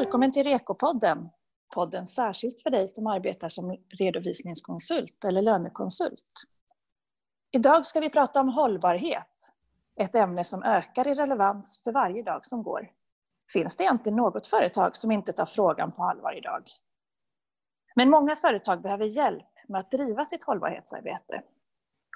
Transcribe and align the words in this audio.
Välkommen 0.00 0.32
till 0.32 0.44
Rekopodden, 0.44 1.28
podden 1.74 2.06
särskilt 2.06 2.62
för 2.62 2.70
dig 2.70 2.88
som 2.88 3.06
arbetar 3.06 3.48
som 3.48 3.76
redovisningskonsult 3.98 5.24
eller 5.24 5.42
lönekonsult. 5.42 6.24
Idag 7.50 7.86
ska 7.86 8.00
vi 8.00 8.10
prata 8.10 8.40
om 8.40 8.48
hållbarhet, 8.48 9.52
ett 9.96 10.14
ämne 10.14 10.44
som 10.44 10.62
ökar 10.62 11.08
i 11.08 11.14
relevans 11.14 11.82
för 11.84 11.92
varje 11.92 12.22
dag 12.22 12.46
som 12.46 12.62
går. 12.62 12.90
Finns 13.52 13.76
det 13.76 13.84
egentligen 13.84 14.16
något 14.16 14.46
företag 14.46 14.96
som 14.96 15.10
inte 15.10 15.32
tar 15.32 15.46
frågan 15.46 15.92
på 15.92 16.02
allvar 16.02 16.38
idag? 16.38 16.62
Men 17.94 18.10
många 18.10 18.36
företag 18.36 18.82
behöver 18.82 19.04
hjälp 19.04 19.68
med 19.68 19.80
att 19.80 19.90
driva 19.90 20.24
sitt 20.24 20.44
hållbarhetsarbete. 20.44 21.40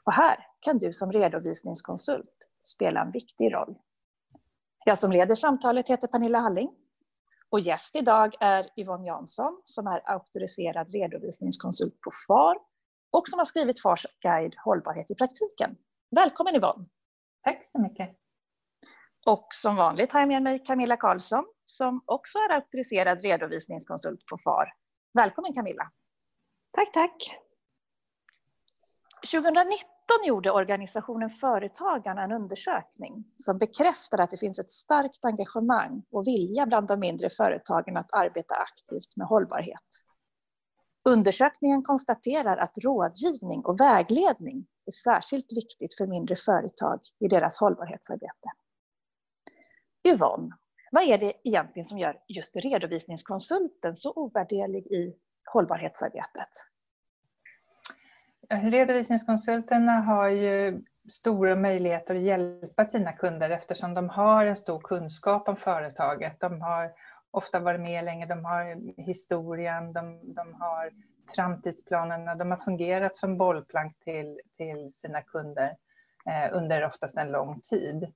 Och 0.05 0.13
här 0.13 0.47
kan 0.61 0.79
du 0.79 0.93
som 0.93 1.13
redovisningskonsult 1.13 2.49
spela 2.63 3.01
en 3.01 3.11
viktig 3.11 3.55
roll. 3.55 3.79
Jag 4.85 4.99
som 4.99 5.13
leder 5.13 5.35
samtalet 5.35 5.89
heter 5.89 6.09
Pernilla 6.09 6.39
Halling 6.39 6.71
och 7.55 7.61
gäst 7.61 7.97
idag 7.97 8.35
är 8.41 8.71
Yvonne 8.77 9.07
Jansson 9.07 9.61
som 9.65 9.87
är 9.87 10.11
auktoriserad 10.11 10.93
redovisningskonsult 10.93 12.01
på 12.01 12.11
FAR 12.27 12.57
och 13.11 13.29
som 13.29 13.39
har 13.39 13.45
skrivit 13.45 13.83
FARs 13.83 14.07
guide 14.21 14.55
Hållbarhet 14.65 15.11
i 15.11 15.15
praktiken. 15.15 15.77
Välkommen 16.11 16.57
Yvonne! 16.57 16.85
Tack 17.43 17.67
så 17.73 17.81
mycket! 17.81 18.11
Och 19.27 19.49
som 19.51 19.77
vanligt 19.77 20.13
har 20.13 20.21
jag 20.21 20.29
med 20.29 20.43
mig 20.43 20.65
Camilla 20.65 20.97
Karlsson 20.97 21.45
som 21.65 22.03
också 22.07 22.39
är 22.39 22.53
auktoriserad 22.53 23.23
redovisningskonsult 23.23 24.27
på 24.27 24.37
FAR. 24.37 24.73
Välkommen 25.13 25.55
Camilla! 25.55 25.91
Tack, 26.71 26.93
tack! 26.93 27.39
2019 29.31 29.94
gjorde 30.25 30.51
organisationen 30.51 31.31
Företagarna 31.31 32.23
en 32.23 32.33
undersökning 32.33 33.25
som 33.39 33.59
bekräftar 33.59 34.19
att 34.19 34.31
det 34.31 34.37
finns 34.37 34.59
ett 34.59 34.71
starkt 34.71 35.25
engagemang 35.25 36.03
och 36.11 36.27
vilja 36.27 36.67
bland 36.67 36.89
de 36.89 37.01
mindre 37.01 37.29
företagen 37.31 37.97
att 37.97 38.13
arbeta 38.13 38.55
aktivt 38.55 39.17
med 39.17 39.27
hållbarhet. 39.27 39.89
Undersökningen 41.09 41.83
konstaterar 41.83 42.57
att 42.57 42.79
rådgivning 42.79 43.65
och 43.65 43.81
vägledning 43.81 44.67
är 44.87 44.93
särskilt 44.93 45.53
viktigt 45.57 45.95
för 45.99 46.07
mindre 46.07 46.37
företag 46.37 47.01
i 47.21 47.29
deras 47.29 47.61
hållbarhetsarbete. 47.61 48.49
Yvonne, 50.09 50.55
vad 50.93 51.03
är 51.03 51.19
det 51.19 51.33
egentligen 51.45 51.85
som 51.85 51.99
gör 51.99 52.17
just 52.29 52.57
redovisningskonsulten 52.57 53.97
så 53.97 54.13
ovärderlig 54.17 54.87
i 54.87 55.17
hållbarhetsarbetet? 55.53 56.74
Redovisningskonsulterna 58.63 59.93
har 59.93 60.29
ju 60.29 60.83
stora 61.09 61.57
möjligheter 61.57 62.15
att 62.15 62.21
hjälpa 62.21 62.85
sina 62.85 63.13
kunder 63.13 63.51
eftersom 63.51 63.95
de 63.95 64.09
har 64.09 64.47
en 64.47 64.57
stor 64.57 64.79
kunskap 64.81 65.49
om 65.49 65.57
företaget. 65.57 66.41
De 66.41 66.61
har 66.61 66.93
ofta 67.31 67.59
varit 67.59 67.81
med 67.81 68.05
länge, 68.05 68.27
de 68.27 68.45
har 68.45 68.77
historien, 69.03 69.93
de, 69.93 70.35
de 70.35 70.55
har 70.55 70.91
framtidsplanerna, 71.35 72.35
de 72.35 72.51
har 72.51 72.59
fungerat 72.59 73.17
som 73.17 73.39
bollplank 73.39 73.99
till, 74.05 74.41
till 74.57 74.91
sina 74.95 75.23
kunder 75.23 75.77
eh, 76.27 76.57
under 76.57 76.87
oftast 76.87 77.17
en 77.17 77.33
lång 77.33 77.61
tid. 77.61 78.13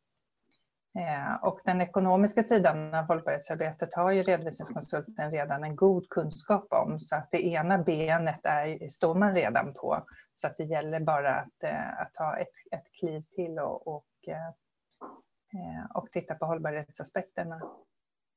Eh, 0.99 1.35
och 1.43 1.61
den 1.65 1.81
ekonomiska 1.81 2.43
sidan 2.43 2.95
av 2.95 3.05
hållbarhetsarbetet 3.05 3.95
har 3.95 4.11
ju 4.11 4.23
redovisningskonsulten 4.23 5.31
redan 5.31 5.65
en 5.65 5.77
god 5.77 6.09
kunskap 6.09 6.73
om, 6.73 7.01
så 7.01 7.17
att 7.17 7.29
det 7.31 7.47
ena 7.47 7.79
benet 7.79 8.41
är, 8.43 8.89
står 8.89 9.15
man 9.15 9.35
redan 9.35 9.75
på. 9.75 10.05
Så 10.35 10.47
att 10.47 10.57
det 10.57 10.65
gäller 10.65 11.01
bara 11.01 11.35
att, 11.35 11.63
eh, 11.63 12.01
att 12.01 12.15
ta 12.15 12.37
ett, 12.37 12.53
ett 12.71 12.93
kliv 12.93 13.23
till 13.35 13.59
och, 13.59 13.87
och, 13.87 14.07
eh, 14.27 15.85
och 15.95 16.11
titta 16.11 16.35
på 16.35 16.47
hållbarhetsaspekterna. 16.47 17.63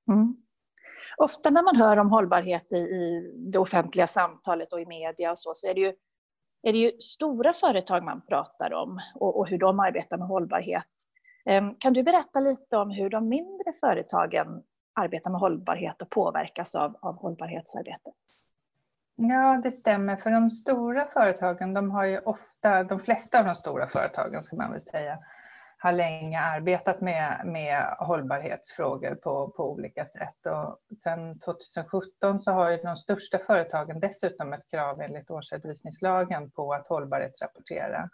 Mm. 0.09 0.36
Ofta 1.18 1.50
när 1.50 1.64
man 1.64 1.75
hör 1.75 1.98
om 1.98 2.09
hållbarhet 2.09 2.74
i, 2.74 2.78
i 2.78 3.34
det 3.36 3.59
offentliga 3.59 4.07
samtalet 4.07 4.74
och 4.74 4.81
i 4.81 4.86
media 4.86 5.31
och 5.31 5.40
så, 5.40 5.52
så 5.53 5.68
är 5.68 5.74
det 5.74 5.81
ju, 5.81 5.94
är 6.62 6.74
det 6.74 6.80
ju 6.80 6.91
stora 7.00 7.53
företag 7.53 8.03
man 8.03 8.22
pratar 8.25 8.74
om 8.74 9.00
och, 9.16 9.40
och 9.40 9.47
hur 9.47 9.57
de 9.57 9.80
arbetar 9.80 10.18
med 10.18 10.28
hållbarhet. 10.28 11.11
Ehm, 11.46 11.75
kan 11.79 11.94
du 11.94 12.03
berätta 12.03 12.40
lite 12.40 12.78
om 12.78 12.90
hur 12.90 13.09
de 13.09 13.29
mindre 13.29 13.74
företagen 13.81 14.63
arbetar 14.94 15.31
med 15.31 15.40
hållbarhet 15.40 16.02
och 16.02 16.09
påverkas 16.09 16.75
av, 16.75 16.97
av 17.02 17.16
hållbarhetsarbetet? 17.18 18.13
Ja, 19.16 19.62
det 19.63 19.72
stämmer. 19.72 20.16
För 20.16 20.31
de 20.31 20.51
stora 20.51 21.06
företagen, 21.06 21.74
de 21.74 21.91
har 21.91 22.06
ju 22.06 22.19
ofta, 22.19 22.84
de 22.84 23.00
flesta 23.00 23.40
av 23.40 23.46
de 23.46 23.56
stora 23.56 23.88
företagen 23.88 24.41
ska 24.41 24.56
man 24.56 24.72
väl 24.72 24.81
säga, 24.81 25.19
har 25.78 25.91
länge 25.91 26.40
arbetat 26.40 27.01
med, 27.01 27.41
med 27.46 27.96
hållbarhetsfrågor 28.00 29.16
på, 29.16 29.47
på 29.50 29.72
olika 29.72 30.06
sätt. 30.06 30.46
Och 30.46 30.80
sedan 31.00 31.40
2017 31.40 32.40
så 32.40 32.51
har 32.51 32.69
ju 32.69 32.78
de 32.78 32.97
största 32.97 33.38
företagen 33.38 34.00
dessutom 34.00 34.53
ett 34.53 34.69
krav 34.72 35.01
enligt 35.01 35.31
årsredovisningslagen 35.31 36.51
på 36.51 36.74
att 36.74 36.88
hållbarhetsrapportera. 36.88 38.09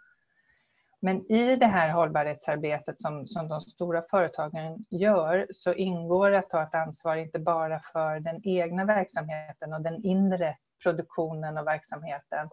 Men 1.00 1.32
i 1.32 1.56
det 1.56 1.66
här 1.66 1.92
hållbarhetsarbetet 1.92 3.00
som, 3.00 3.26
som 3.26 3.48
de 3.48 3.60
stora 3.60 4.02
företagen 4.02 4.84
gör 4.90 5.46
så 5.50 5.74
ingår 5.74 6.32
att 6.32 6.50
ta 6.50 6.62
ett 6.62 6.74
ansvar 6.74 7.16
inte 7.16 7.38
bara 7.38 7.80
för 7.80 8.20
den 8.20 8.40
egna 8.44 8.84
verksamheten 8.84 9.72
och 9.72 9.82
den 9.82 10.04
inre 10.04 10.56
produktionen 10.82 11.58
och 11.58 11.66
verksamheten 11.66 12.48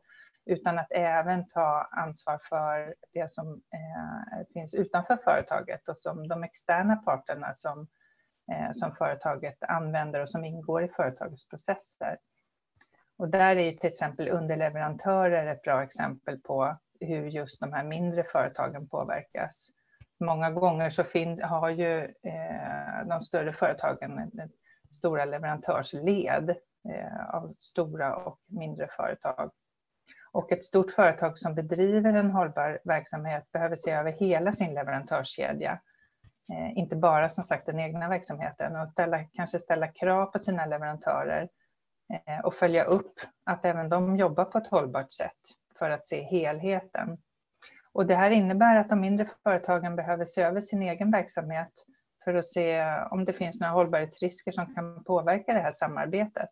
utan 0.46 0.80
att 0.80 0.92
även 0.92 1.48
ta 1.48 1.88
ansvar 1.92 2.40
för 2.50 2.96
det 3.14 3.32
som 3.32 3.48
eh, 3.54 4.48
finns 4.54 4.74
utanför 4.74 5.18
företaget 5.18 5.90
och 5.90 5.98
som 5.98 6.28
de 6.28 6.44
externa 6.44 6.96
parterna 6.96 7.54
som, 7.54 7.88
eh, 8.52 8.72
som 8.72 8.96
företaget 8.96 9.64
använder 9.64 10.22
och 10.22 10.30
som 10.30 10.46
ingår 10.46 10.84
i 10.84 10.88
företagets 10.88 11.48
processer. 11.48 12.18
Och 13.18 13.30
där 13.30 13.56
är 13.56 13.72
till 13.72 13.90
exempel 13.90 14.30
underleverantörer 14.30 15.48
ett 15.48 15.62
bra 15.62 15.84
exempel 15.84 16.40
på 16.40 16.78
hur 17.00 17.28
just 17.28 17.60
de 17.60 17.74
här 17.74 17.84
mindre 17.84 18.24
företagen 18.24 18.88
påverkas. 18.88 19.70
Många 20.20 20.52
gånger 20.52 20.90
så 20.90 21.04
finns, 21.04 21.42
har 21.42 21.70
ju 21.70 22.00
eh, 22.04 23.08
de 23.08 23.22
större 23.22 23.54
företagen 23.54 24.32
stora 24.96 25.26
leverantörsled 25.26 26.50
eh, 26.90 27.36
av 27.36 27.54
stora 27.60 28.16
och 28.16 28.40
mindre 28.46 28.88
företag. 28.98 29.52
Och 30.32 30.52
ett 30.52 30.64
stort 30.64 30.92
företag 30.92 31.40
som 31.40 31.56
bedriver 31.56 32.14
en 32.14 32.32
hållbar 32.32 32.80
verksamhet 32.84 33.52
behöver 33.52 33.76
se 33.76 33.92
över 33.92 34.12
hela 34.12 34.52
sin 34.52 34.74
leverantörskedja. 34.74 35.80
Eh, 36.54 36.78
inte 36.78 36.96
bara 36.96 37.30
som 37.30 37.44
sagt 37.44 37.66
den 37.66 37.80
egna 37.80 38.10
verksamheten 38.10 38.76
och 38.76 38.90
ställa, 38.90 39.24
kanske 39.24 39.60
ställa 39.60 39.88
krav 39.88 40.26
på 40.26 40.40
sina 40.40 40.66
leverantörer 40.66 41.42
eh, 41.42 41.48
och 42.44 42.54
följa 42.54 42.84
upp 42.84 43.14
att 43.44 43.66
även 43.66 43.90
de 43.90 44.18
jobbar 44.18 44.46
på 44.46 44.58
ett 44.58 44.68
hållbart 44.68 45.12
sätt 45.12 45.42
för 45.80 45.90
att 45.90 46.08
se 46.08 46.22
helheten. 46.22 47.18
Och 47.92 48.06
det 48.06 48.16
här 48.16 48.32
innebär 48.32 48.76
att 48.76 48.90
de 48.90 49.02
mindre 49.02 49.30
företagen 49.44 49.96
behöver 49.96 50.26
se 50.26 50.42
över 50.42 50.62
sin 50.62 50.82
egen 50.82 51.12
verksamhet 51.12 51.72
för 52.24 52.34
att 52.34 52.46
se 52.46 52.86
om 53.12 53.26
det 53.26 53.34
finns 53.34 53.60
några 53.60 53.74
hållbarhetsrisker 53.74 54.52
som 54.52 54.76
kan 54.76 55.04
påverka 55.04 55.54
det 55.54 55.60
här 55.60 55.72
samarbetet. 55.72 56.50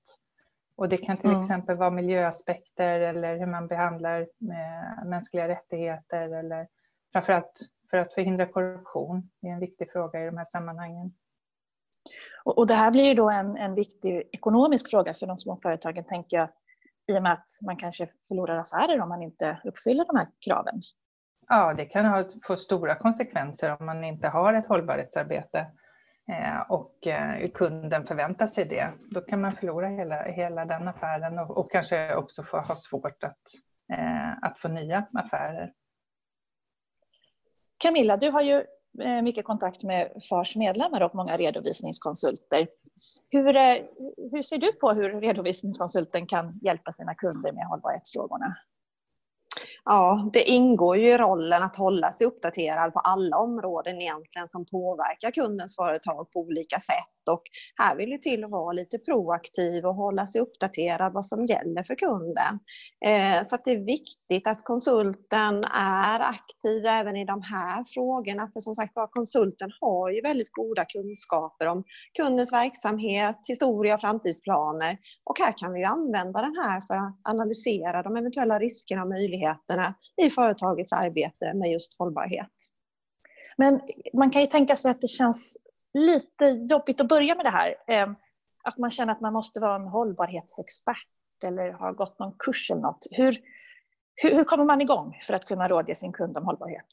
Och 0.75 0.89
det 0.89 0.97
kan 0.97 1.17
till 1.17 1.29
mm. 1.29 1.41
exempel 1.41 1.77
vara 1.77 1.89
miljöaspekter 1.89 2.99
eller 2.99 3.37
hur 3.37 3.45
man 3.45 3.67
behandlar 3.67 4.21
eh, 4.21 5.05
mänskliga 5.05 5.47
rättigheter 5.47 6.29
eller 6.29 6.67
framförallt 7.13 7.61
för 7.89 7.97
att 7.97 8.13
förhindra 8.13 8.45
korruption. 8.45 9.29
Det 9.41 9.47
är 9.47 9.53
en 9.53 9.59
viktig 9.59 9.91
fråga 9.91 10.23
i 10.23 10.25
de 10.25 10.37
här 10.37 10.45
sammanhangen. 10.45 11.13
Och, 12.43 12.57
och 12.57 12.67
det 12.67 12.73
här 12.73 12.91
blir 12.91 13.07
ju 13.07 13.13
då 13.13 13.29
en, 13.29 13.57
en 13.57 13.75
viktig 13.75 14.29
ekonomisk 14.31 14.89
fråga 14.89 15.13
för 15.13 15.27
de 15.27 15.37
små 15.37 15.57
företagen, 15.57 16.03
tänker 16.03 16.37
jag, 16.37 16.49
i 17.07 17.17
och 17.17 17.23
med 17.23 17.33
att 17.33 17.49
man 17.65 17.77
kanske 17.77 18.07
förlorar 18.27 18.57
affärer 18.57 19.01
om 19.01 19.09
man 19.09 19.21
inte 19.21 19.61
uppfyller 19.63 20.05
de 20.05 20.15
här 20.17 20.27
kraven. 20.45 20.81
Ja, 21.47 21.73
det 21.73 21.85
kan 21.85 22.05
ha, 22.05 22.23
få 22.47 22.55
stora 22.55 22.95
konsekvenser 22.95 23.77
om 23.79 23.85
man 23.85 24.03
inte 24.03 24.27
har 24.27 24.53
ett 24.53 24.67
hållbarhetsarbete 24.67 25.65
eh, 26.31 26.61
och 26.71 27.07
eh, 27.07 27.49
kunden 27.49 28.05
förväntar 28.05 28.47
sig 28.47 28.65
det. 28.65 28.89
Då 29.11 29.21
kan 29.21 29.41
man 29.41 29.53
förlora 29.53 29.87
hela, 29.87 30.23
hela 30.23 30.65
den 30.65 30.87
affären 30.87 31.39
och, 31.39 31.57
och 31.57 31.71
kanske 31.71 32.15
också 32.15 32.43
få, 32.43 32.57
ha 32.57 32.75
svårt 32.75 33.23
att, 33.23 33.41
eh, 33.93 34.31
att 34.41 34.59
få 34.59 34.67
nya 34.67 35.07
affärer. 35.13 35.71
Camilla, 37.77 38.17
du 38.17 38.29
har 38.29 38.41
ju 38.41 38.65
Eh, 39.01 39.21
mycket 39.21 39.45
kontakt 39.45 39.83
med 39.83 40.11
FARs 40.29 40.55
medlemmar 40.55 41.01
och 41.01 41.15
många 41.15 41.37
redovisningskonsulter. 41.37 42.67
Hur, 43.29 43.55
eh, 43.55 43.75
hur 44.31 44.41
ser 44.41 44.57
du 44.57 44.71
på 44.71 44.91
hur 44.91 45.21
redovisningskonsulten 45.21 46.27
kan 46.27 46.59
hjälpa 46.61 46.91
sina 46.91 47.15
kunder 47.15 47.51
med 47.51 47.65
hållbarhetsfrågorna? 47.65 48.55
Ja, 49.85 50.29
det 50.33 50.49
ingår 50.49 50.97
ju 50.97 51.09
i 51.09 51.17
rollen 51.17 51.63
att 51.63 51.75
hålla 51.75 52.11
sig 52.11 52.27
uppdaterad 52.27 52.93
på 52.93 52.99
alla 52.99 53.37
områden 53.37 54.01
egentligen 54.01 54.47
som 54.47 54.65
påverkar 54.65 55.31
kundens 55.31 55.75
företag 55.75 56.31
på 56.31 56.39
olika 56.39 56.79
sätt 56.79 57.12
och 57.29 57.43
här 57.75 57.95
vill 57.95 58.09
det 58.09 58.21
till 58.21 58.43
att 58.43 58.51
vara 58.51 58.73
lite 58.73 58.97
proaktiv 58.97 59.85
och 59.85 59.95
hålla 59.95 60.25
sig 60.25 60.41
uppdaterad 60.41 61.13
vad 61.13 61.25
som 61.25 61.45
gäller 61.45 61.83
för 61.83 61.95
kunden. 61.95 62.59
Eh, 63.05 63.45
så 63.45 63.55
att 63.55 63.65
det 63.65 63.71
är 63.71 63.85
viktigt 63.85 64.47
att 64.47 64.63
konsulten 64.63 65.63
är 65.73 66.19
aktiv 66.19 66.85
även 66.85 67.15
i 67.15 67.25
de 67.25 67.41
här 67.41 67.85
frågorna 67.93 68.49
för 68.53 68.59
som 68.59 68.75
sagt 68.75 68.95
var 68.95 69.07
konsulten 69.07 69.71
har 69.81 70.09
ju 70.09 70.21
väldigt 70.21 70.51
goda 70.51 70.85
kunskaper 70.85 71.67
om 71.67 71.83
kundens 72.17 72.53
verksamhet, 72.53 73.37
historia 73.47 73.95
och 73.95 74.01
framtidsplaner 74.01 74.97
och 75.23 75.39
här 75.39 75.57
kan 75.57 75.73
vi 75.73 75.83
använda 75.83 76.41
den 76.41 76.55
här 76.55 76.81
för 76.87 76.93
att 76.93 77.33
analysera 77.33 78.03
de 78.03 78.17
eventuella 78.17 78.59
riskerna 78.59 79.01
och 79.01 79.09
möjligheterna 79.09 79.93
i 80.21 80.29
företagets 80.29 80.93
arbete 80.93 81.53
med 81.53 81.71
just 81.71 81.95
hållbarhet. 81.97 82.51
Men 83.57 83.81
man 84.13 84.29
kan 84.29 84.41
ju 84.41 84.47
tänka 84.47 84.75
sig 84.75 84.91
att 84.91 85.01
det 85.01 85.07
känns 85.07 85.57
lite 85.93 86.45
jobbigt 86.45 87.01
att 87.01 87.07
börja 87.07 87.35
med 87.35 87.45
det 87.45 87.49
här. 87.49 87.75
Ehm, 87.87 88.15
att 88.63 88.77
man 88.77 88.89
känner 88.89 89.13
att 89.13 89.21
man 89.21 89.33
måste 89.33 89.59
vara 89.59 89.75
en 89.75 89.87
hållbarhetsexpert 89.87 91.07
eller 91.43 91.71
ha 91.71 91.91
gått 91.91 92.19
någon 92.19 92.35
kurs 92.39 92.71
eller 92.71 92.81
något. 92.81 93.07
Hur, 93.11 93.37
hur, 94.15 94.31
hur 94.31 94.43
kommer 94.43 94.65
man 94.65 94.81
igång 94.81 95.19
för 95.27 95.33
att 95.33 95.45
kunna 95.45 95.67
rådge 95.67 95.95
sin 95.95 96.13
kund 96.13 96.37
om 96.37 96.45
hållbarhet? 96.45 96.87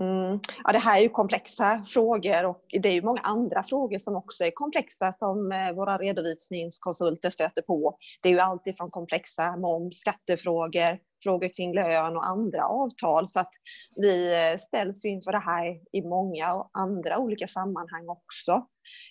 Mm. 0.00 0.40
Ja, 0.64 0.72
det 0.72 0.78
här 0.78 0.98
är 0.98 1.02
ju 1.02 1.08
komplexa 1.08 1.84
frågor 1.86 2.44
och 2.46 2.64
det 2.82 2.88
är 2.88 2.92
ju 2.92 3.02
många 3.02 3.20
andra 3.20 3.62
frågor 3.62 3.98
som 3.98 4.16
också 4.16 4.44
är 4.44 4.50
komplexa 4.50 5.12
som 5.12 5.52
eh, 5.52 5.72
våra 5.72 5.98
redovisningskonsulter 5.98 7.30
stöter 7.30 7.62
på. 7.62 7.98
Det 8.22 8.28
är 8.28 8.32
ju 8.32 8.40
alltid 8.40 8.76
från 8.76 8.90
komplexa 8.90 9.56
moms, 9.56 9.96
skattefrågor, 9.98 10.98
frågor 11.22 11.48
kring 11.56 11.74
lön 11.74 12.16
och 12.16 12.26
andra 12.26 12.66
avtal. 12.66 13.28
Så 13.28 13.40
att 13.40 13.50
vi 13.96 14.50
eh, 14.52 14.58
ställs 14.58 15.04
ju 15.04 15.08
inför 15.08 15.32
det 15.32 15.38
här 15.44 15.80
i 15.92 16.02
många 16.02 16.66
andra 16.72 17.18
olika 17.18 17.46
sammanhang 17.46 18.08
också. 18.08 18.66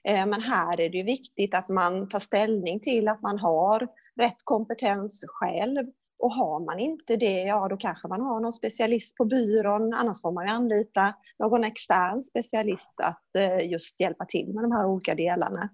Eh, 0.07 0.25
men 0.25 0.41
här 0.41 0.81
är 0.81 0.89
det 0.89 0.97
ju 0.97 1.03
viktigt 1.03 1.55
att 1.55 1.69
man 1.69 2.09
tar 2.09 2.19
ställning 2.19 2.79
till 2.79 3.07
att 3.07 3.21
man 3.21 3.39
har 3.39 3.87
rätt 4.19 4.37
kompetens 4.43 5.25
själv. 5.27 5.85
Och 6.23 6.33
har 6.33 6.59
man 6.59 6.79
inte 6.79 7.15
det, 7.15 7.43
ja 7.43 7.67
då 7.67 7.77
kanske 7.77 8.07
man 8.07 8.21
har 8.21 8.39
någon 8.39 8.53
specialist 8.53 9.17
på 9.17 9.25
byrån. 9.25 9.93
Annars 9.93 10.21
får 10.21 10.31
man 10.31 10.49
anlita 10.49 11.13
någon 11.39 11.63
extern 11.63 12.23
specialist 12.23 12.93
att 13.03 13.35
eh, 13.37 13.71
just 13.71 13.99
hjälpa 13.99 14.25
till 14.25 14.53
med 14.53 14.63
de 14.63 14.71
här 14.71 14.85
olika 14.85 15.15
delarna. 15.15 15.69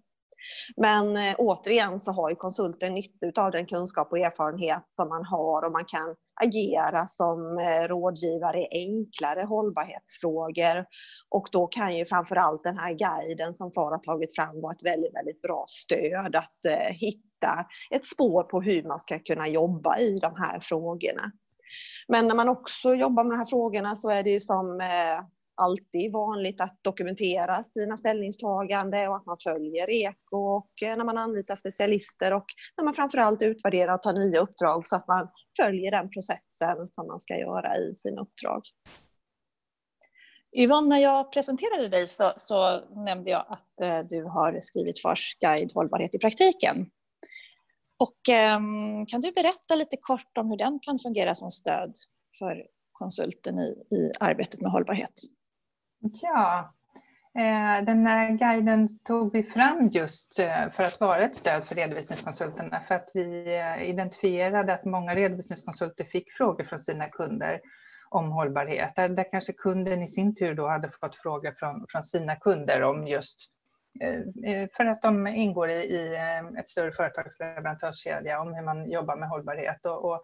Men 0.77 1.15
eh, 1.15 1.35
återigen 1.37 1.99
så 1.99 2.11
har 2.11 2.29
ju 2.29 2.35
konsulten 2.35 2.93
nytta 2.93 3.45
av 3.45 3.51
den 3.51 3.65
kunskap 3.65 4.11
och 4.11 4.19
erfarenhet 4.19 4.85
som 4.89 5.09
man 5.09 5.25
har 5.25 5.65
och 5.65 5.71
man 5.71 5.85
kan 5.85 6.15
agera 6.45 7.07
som 7.07 7.57
eh, 7.57 7.87
rådgivare 7.87 8.59
i 8.59 8.67
enklare 8.71 9.43
hållbarhetsfrågor. 9.45 10.85
Och 11.29 11.47
då 11.51 11.67
kan 11.67 11.97
ju 11.97 12.05
framförallt 12.05 12.63
den 12.63 12.77
här 12.77 12.93
guiden 12.93 13.53
som 13.53 13.71
FAR 13.75 13.91
har 13.91 14.03
tagit 14.03 14.35
fram 14.35 14.61
vara 14.61 14.71
ett 14.71 14.85
väldigt, 14.85 15.15
väldigt 15.15 15.41
bra 15.41 15.65
stöd 15.67 16.35
att 16.35 16.91
hitta 16.91 17.28
hitta 17.39 17.65
ett 17.89 18.05
spår 18.05 18.43
på 18.43 18.61
hur 18.61 18.83
man 18.83 18.99
ska 18.99 19.19
kunna 19.19 19.47
jobba 19.47 19.97
i 19.97 20.19
de 20.19 20.35
här 20.35 20.59
frågorna. 20.59 21.31
Men 22.07 22.27
när 22.27 22.35
man 22.35 22.49
också 22.49 22.95
jobbar 22.95 23.23
med 23.23 23.31
de 23.31 23.37
här 23.37 23.45
frågorna 23.45 23.95
så 23.95 24.09
är 24.09 24.23
det 24.23 24.31
ju 24.31 24.39
som 24.39 24.79
eh, 24.79 25.25
alltid 25.61 26.13
vanligt 26.13 26.61
att 26.61 26.79
dokumentera 26.81 27.63
sina 27.63 27.97
ställningstagande 27.97 29.07
och 29.07 29.15
att 29.15 29.25
man 29.25 29.37
följer 29.43 29.89
eko 29.89 30.37
och 30.37 30.83
eh, 30.83 30.97
när 30.97 31.05
man 31.05 31.17
anlitar 31.17 31.55
specialister 31.55 32.33
och 32.33 32.45
när 32.77 32.85
man 32.85 32.93
framförallt 32.93 33.41
utvärderar 33.41 33.93
och 33.93 34.01
tar 34.01 34.13
nya 34.13 34.39
uppdrag 34.39 34.87
så 34.87 34.95
att 34.95 35.07
man 35.07 35.27
följer 35.61 35.91
den 35.91 36.09
processen 36.09 36.87
som 36.87 37.07
man 37.07 37.19
ska 37.19 37.37
göra 37.37 37.77
i 37.77 37.95
sina 37.95 38.21
uppdrag. 38.21 38.61
Yvonne, 40.57 40.89
när 40.89 40.97
jag 40.97 41.31
presenterade 41.31 41.89
dig 41.89 42.07
så, 42.07 42.33
så 42.37 42.81
nämnde 43.05 43.29
jag 43.29 43.45
att 43.49 43.81
eh, 43.81 43.99
du 44.09 44.23
har 44.23 44.59
skrivit 44.59 45.01
Fars 45.01 45.37
guide 45.39 45.71
hållbarhet 45.73 46.15
i 46.15 46.19
praktiken. 46.19 46.89
Och, 47.99 48.29
eh, 48.29 48.59
kan 49.07 49.21
du 49.21 49.31
berätta 49.31 49.75
lite 49.75 49.97
kort 49.97 50.37
om 50.37 50.49
hur 50.49 50.57
den 50.57 50.79
kan 50.81 50.99
fungera 50.99 51.35
som 51.35 51.51
stöd 51.51 51.93
för 52.39 52.65
konsulten 52.91 53.59
i, 53.59 53.95
i 53.95 54.11
arbetet 54.19 54.61
med 54.61 54.71
hållbarhet? 54.71 55.13
Ja, 56.21 56.73
eh, 57.37 57.85
den 57.85 58.07
här 58.07 58.37
guiden 58.37 58.99
tog 58.99 59.33
vi 59.33 59.43
fram 59.43 59.89
just 59.91 60.39
eh, 60.39 60.67
för 60.69 60.83
att 60.83 60.99
vara 60.99 61.21
ett 61.21 61.35
stöd 61.35 61.63
för 61.63 61.75
redovisningskonsulterna 61.75 62.79
för 62.79 62.95
att 62.95 63.11
vi 63.13 63.57
eh, 63.57 63.89
identifierade 63.89 64.73
att 64.73 64.85
många 64.85 65.15
redovisningskonsulter 65.15 66.03
fick 66.03 66.31
frågor 66.31 66.63
från 66.63 66.79
sina 66.79 67.09
kunder 67.09 67.61
om 68.09 68.31
hållbarhet. 68.31 68.95
Där, 68.95 69.31
kanske 69.31 69.53
kunden 69.53 70.01
i 70.01 70.07
sin 70.07 70.35
tur 70.35 70.55
då 70.55 70.67
hade 70.67 70.89
fått 70.89 71.15
frågor 71.15 71.51
från, 71.51 71.85
från 71.89 72.03
sina 72.03 72.35
kunder 72.35 72.81
om 72.83 73.07
just 73.07 73.51
Eh, 74.01 74.51
eh, 74.51 74.69
för 74.73 74.85
att 74.85 75.01
de 75.01 75.27
ingår 75.27 75.69
i, 75.69 75.73
i 75.73 76.15
eh, 76.15 76.59
ett 76.59 76.69
större 76.69 76.91
företags 76.91 77.39
leverantörskedja 77.39 78.41
om 78.41 78.53
hur 78.53 78.63
man 78.63 78.91
jobbar 78.91 79.15
med 79.15 79.29
hållbarhet. 79.29 79.85
Och, 79.85 80.05
och 80.05 80.21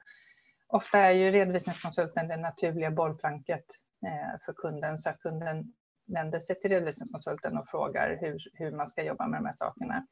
ofta 0.68 1.00
är 1.00 1.12
ju 1.12 1.32
redovisningskonsulten 1.32 2.28
det 2.28 2.38
naturliga 2.38 2.92
bollplanket 2.92 3.66
för 4.46 4.54
kunden 4.54 5.00
så 5.00 5.10
att 5.10 5.20
kunden 5.20 5.74
vänder 6.08 6.40
sig 6.40 6.60
till 6.60 6.70
redovisningskonsulten 6.70 7.58
och 7.58 7.68
frågar 7.68 8.18
hur, 8.22 8.38
hur 8.54 8.72
man 8.72 8.88
ska 8.88 9.04
jobba 9.04 9.28
med 9.28 9.40
de 9.40 9.46
här 9.46 9.54
sakerna. 9.56 10.08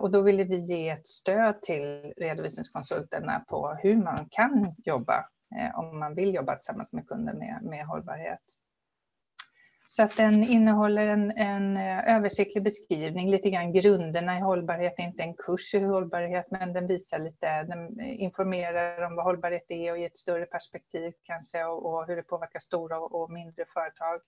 Och 0.00 0.10
då 0.10 0.22
ville 0.22 0.44
vi 0.44 0.56
ge 0.56 0.88
ett 0.88 1.06
stöd 1.06 1.62
till 1.62 2.12
redovisningskonsulterna 2.16 3.44
på 3.48 3.78
hur 3.82 3.96
man 3.96 4.26
kan 4.30 4.74
jobba 4.84 5.28
om 5.74 5.98
man 5.98 6.14
vill 6.14 6.34
jobba 6.34 6.56
tillsammans 6.56 6.92
med 6.92 7.08
kunden 7.08 7.38
med, 7.38 7.62
med 7.62 7.86
hållbarhet. 7.86 8.42
Så 9.92 10.02
att 10.02 10.16
den 10.16 10.44
innehåller 10.44 11.06
en, 11.06 11.30
en 11.30 11.76
eh, 11.76 12.16
översiktlig 12.16 12.64
beskrivning, 12.64 13.30
lite 13.30 13.50
grann 13.50 13.72
grunderna 13.72 14.38
i 14.38 14.40
hållbarhet, 14.40 14.94
inte 14.98 15.22
en 15.22 15.34
kurs 15.34 15.74
i 15.74 15.78
hållbarhet, 15.78 16.46
men 16.50 16.72
den 16.72 16.86
visar 16.86 17.18
lite, 17.18 17.62
den 17.62 18.00
eh, 18.00 18.22
informerar 18.22 19.02
om 19.06 19.16
vad 19.16 19.24
hållbarhet 19.24 19.64
är 19.68 19.92
och 19.92 19.98
i 19.98 20.04
ett 20.04 20.16
större 20.16 20.46
perspektiv 20.46 21.12
kanske 21.22 21.64
och, 21.64 21.86
och 21.86 22.06
hur 22.06 22.16
det 22.16 22.22
påverkar 22.22 22.60
stora 22.60 22.98
och, 22.98 23.22
och 23.22 23.30
mindre 23.30 23.64
företag. 23.74 24.20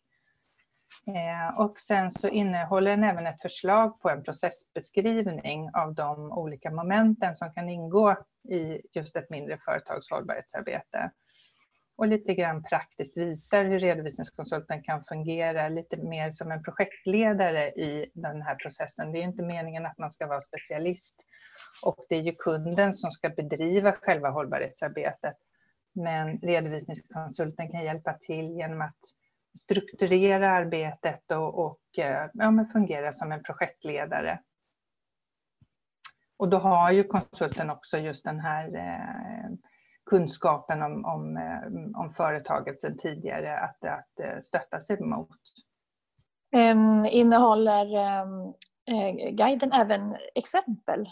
Eh, 1.06 1.60
och 1.60 1.80
sen 1.80 2.10
så 2.10 2.28
innehåller 2.28 2.90
den 2.90 3.04
även 3.04 3.26
ett 3.26 3.42
förslag 3.42 4.00
på 4.00 4.10
en 4.10 4.22
processbeskrivning 4.22 5.70
av 5.74 5.94
de 5.94 6.32
olika 6.32 6.70
momenten 6.70 7.34
som 7.34 7.52
kan 7.52 7.68
ingå 7.68 8.16
i 8.48 8.80
just 8.92 9.16
ett 9.16 9.30
mindre 9.30 9.58
företags 9.58 10.10
hållbarhetsarbete 10.10 11.10
och 11.96 12.08
lite 12.08 12.34
grann 12.34 12.62
praktiskt 12.62 13.18
visar 13.18 13.64
hur 13.64 13.80
redovisningskonsulten 13.80 14.82
kan 14.82 15.02
fungera 15.02 15.68
lite 15.68 15.96
mer 15.96 16.30
som 16.30 16.50
en 16.50 16.62
projektledare 16.62 17.68
i 17.68 18.10
den 18.14 18.42
här 18.42 18.54
processen. 18.54 19.12
Det 19.12 19.18
är 19.18 19.22
inte 19.22 19.42
meningen 19.42 19.86
att 19.86 19.98
man 19.98 20.10
ska 20.10 20.26
vara 20.26 20.40
specialist 20.40 21.26
och 21.84 22.04
det 22.08 22.16
är 22.16 22.20
ju 22.20 22.34
kunden 22.34 22.92
som 22.92 23.10
ska 23.10 23.28
bedriva 23.28 23.92
själva 23.92 24.30
hållbarhetsarbetet. 24.30 25.34
Men 25.92 26.38
redovisningskonsulten 26.38 27.70
kan 27.70 27.84
hjälpa 27.84 28.12
till 28.12 28.50
genom 28.50 28.80
att 28.80 28.98
strukturera 29.58 30.50
arbetet 30.50 31.30
och, 31.32 31.58
och 31.66 31.98
eh, 31.98 32.30
ja, 32.34 32.66
fungera 32.72 33.12
som 33.12 33.32
en 33.32 33.42
projektledare. 33.42 34.40
Och 36.36 36.48
då 36.48 36.58
har 36.58 36.90
ju 36.90 37.04
konsulten 37.04 37.70
också 37.70 37.98
just 37.98 38.24
den 38.24 38.40
här 38.40 38.76
eh, 38.76 39.50
kunskapen 40.06 40.82
om, 40.82 41.04
om, 41.04 41.36
eh, 41.36 42.00
om 42.00 42.10
företaget 42.10 42.80
sedan 42.80 42.98
tidigare 42.98 43.58
att, 43.58 43.84
att 43.84 44.20
eh, 44.20 44.38
stötta 44.40 44.80
sig 44.80 45.00
mot. 45.00 45.28
Um, 46.56 47.04
innehåller 47.04 47.86
um, 48.22 48.54
guiden 49.36 49.72
även 49.72 50.16
exempel? 50.34 51.06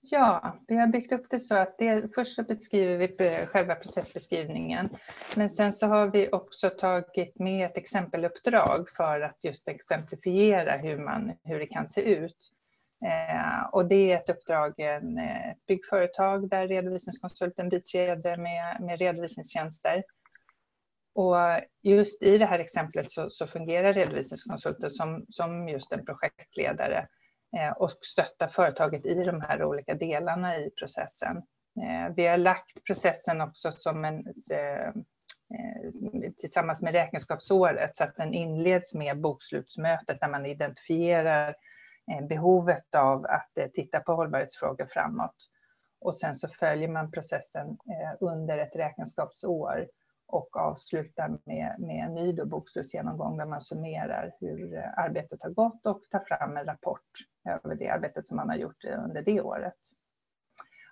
Ja, 0.00 0.56
vi 0.68 0.76
har 0.76 0.86
byggt 0.86 1.12
upp 1.12 1.26
det 1.30 1.40
så 1.40 1.54
att 1.54 1.78
det, 1.78 2.14
först 2.14 2.34
så 2.34 2.42
beskriver 2.42 2.96
vi 2.98 3.46
själva 3.46 3.74
processbeskrivningen. 3.74 4.88
Men 5.36 5.50
sen 5.50 5.72
så 5.72 5.86
har 5.86 6.06
vi 6.06 6.28
också 6.32 6.70
tagit 6.70 7.38
med 7.38 7.66
ett 7.66 7.76
exempeluppdrag 7.76 8.90
för 8.96 9.20
att 9.20 9.44
just 9.44 9.68
exemplifiera 9.68 10.76
hur, 10.76 10.98
man, 10.98 11.32
hur 11.44 11.58
det 11.58 11.66
kan 11.66 11.88
se 11.88 12.00
ut. 12.00 12.36
Eh, 13.06 13.64
och 13.72 13.88
det 13.88 14.12
är 14.12 14.16
ett 14.16 14.30
uppdrag, 14.30 14.74
en, 14.80 15.18
eh, 15.18 15.50
ett 15.50 15.66
byggföretag 15.66 16.50
där 16.50 16.68
redovisningskonsulten 16.68 17.68
biträder 17.68 18.36
med, 18.36 18.80
med 18.80 18.98
redovisningstjänster. 18.98 20.02
Och 21.14 21.36
just 21.82 22.22
i 22.22 22.38
det 22.38 22.46
här 22.46 22.58
exemplet 22.58 23.10
så, 23.10 23.28
så 23.28 23.46
fungerar 23.46 23.92
redovisningskonsulten 23.92 24.90
som, 24.90 25.26
som 25.28 25.68
just 25.68 25.92
en 25.92 26.04
projektledare 26.04 27.08
eh, 27.56 27.72
och 27.72 27.90
stöttar 27.90 28.46
företaget 28.46 29.06
i 29.06 29.24
de 29.24 29.40
här 29.40 29.64
olika 29.64 29.94
delarna 29.94 30.56
i 30.56 30.70
processen. 30.70 31.36
Eh, 31.82 32.14
vi 32.16 32.26
har 32.26 32.36
lagt 32.36 32.84
processen 32.86 33.40
också 33.40 33.72
som 33.72 34.04
en, 34.04 34.24
eh, 34.52 34.86
eh 34.86 36.32
tillsammans 36.38 36.82
med 36.82 36.92
räkenskapsåret 36.92 37.96
så 37.96 38.04
att 38.04 38.16
den 38.16 38.34
inleds 38.34 38.94
med 38.94 39.20
bokslutsmötet 39.20 40.20
där 40.20 40.28
man 40.28 40.46
identifierar 40.46 41.48
Eh, 41.48 41.54
Eh, 42.10 42.26
behovet 42.26 42.94
av 42.94 43.26
att 43.26 43.58
eh, 43.58 43.66
titta 43.66 44.00
på 44.00 44.14
hållbarhetsfrågor 44.14 44.86
framåt. 44.86 45.36
Och 46.00 46.18
sen 46.18 46.34
så 46.34 46.48
följer 46.48 46.88
man 46.88 47.10
processen 47.10 47.68
eh, 47.68 48.16
under 48.20 48.58
ett 48.58 48.76
räkenskapsår 48.76 49.88
och 50.26 50.56
avslutar 50.56 51.38
med, 51.44 51.76
med 51.78 52.04
en 52.04 52.14
ny 52.14 52.32
bokslutsgenomgång 52.32 53.36
där 53.36 53.46
man 53.46 53.60
summerar 53.60 54.34
hur 54.40 54.76
arbetet 54.96 55.42
har 55.42 55.50
gått 55.50 55.86
och 55.86 56.00
tar 56.10 56.20
fram 56.20 56.56
en 56.56 56.64
rapport 56.64 57.10
över 57.48 57.74
det 57.74 57.88
arbetet 57.88 58.28
som 58.28 58.36
man 58.36 58.48
har 58.48 58.56
gjort 58.56 58.84
under 58.84 59.22
det 59.22 59.40
året. 59.40 59.78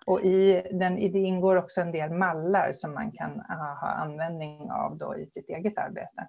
Och 0.06 0.20
i 0.20 0.68
den, 0.72 0.94
det 0.94 1.18
ingår 1.18 1.56
också 1.56 1.80
en 1.80 1.92
del 1.92 2.10
mallar 2.10 2.72
som 2.72 2.94
man 2.94 3.12
kan 3.12 3.40
ha 3.40 3.88
användning 3.88 4.70
av 4.70 4.96
då 4.96 5.16
i 5.16 5.26
sitt 5.26 5.48
eget 5.48 5.78
arbete. 5.78 6.28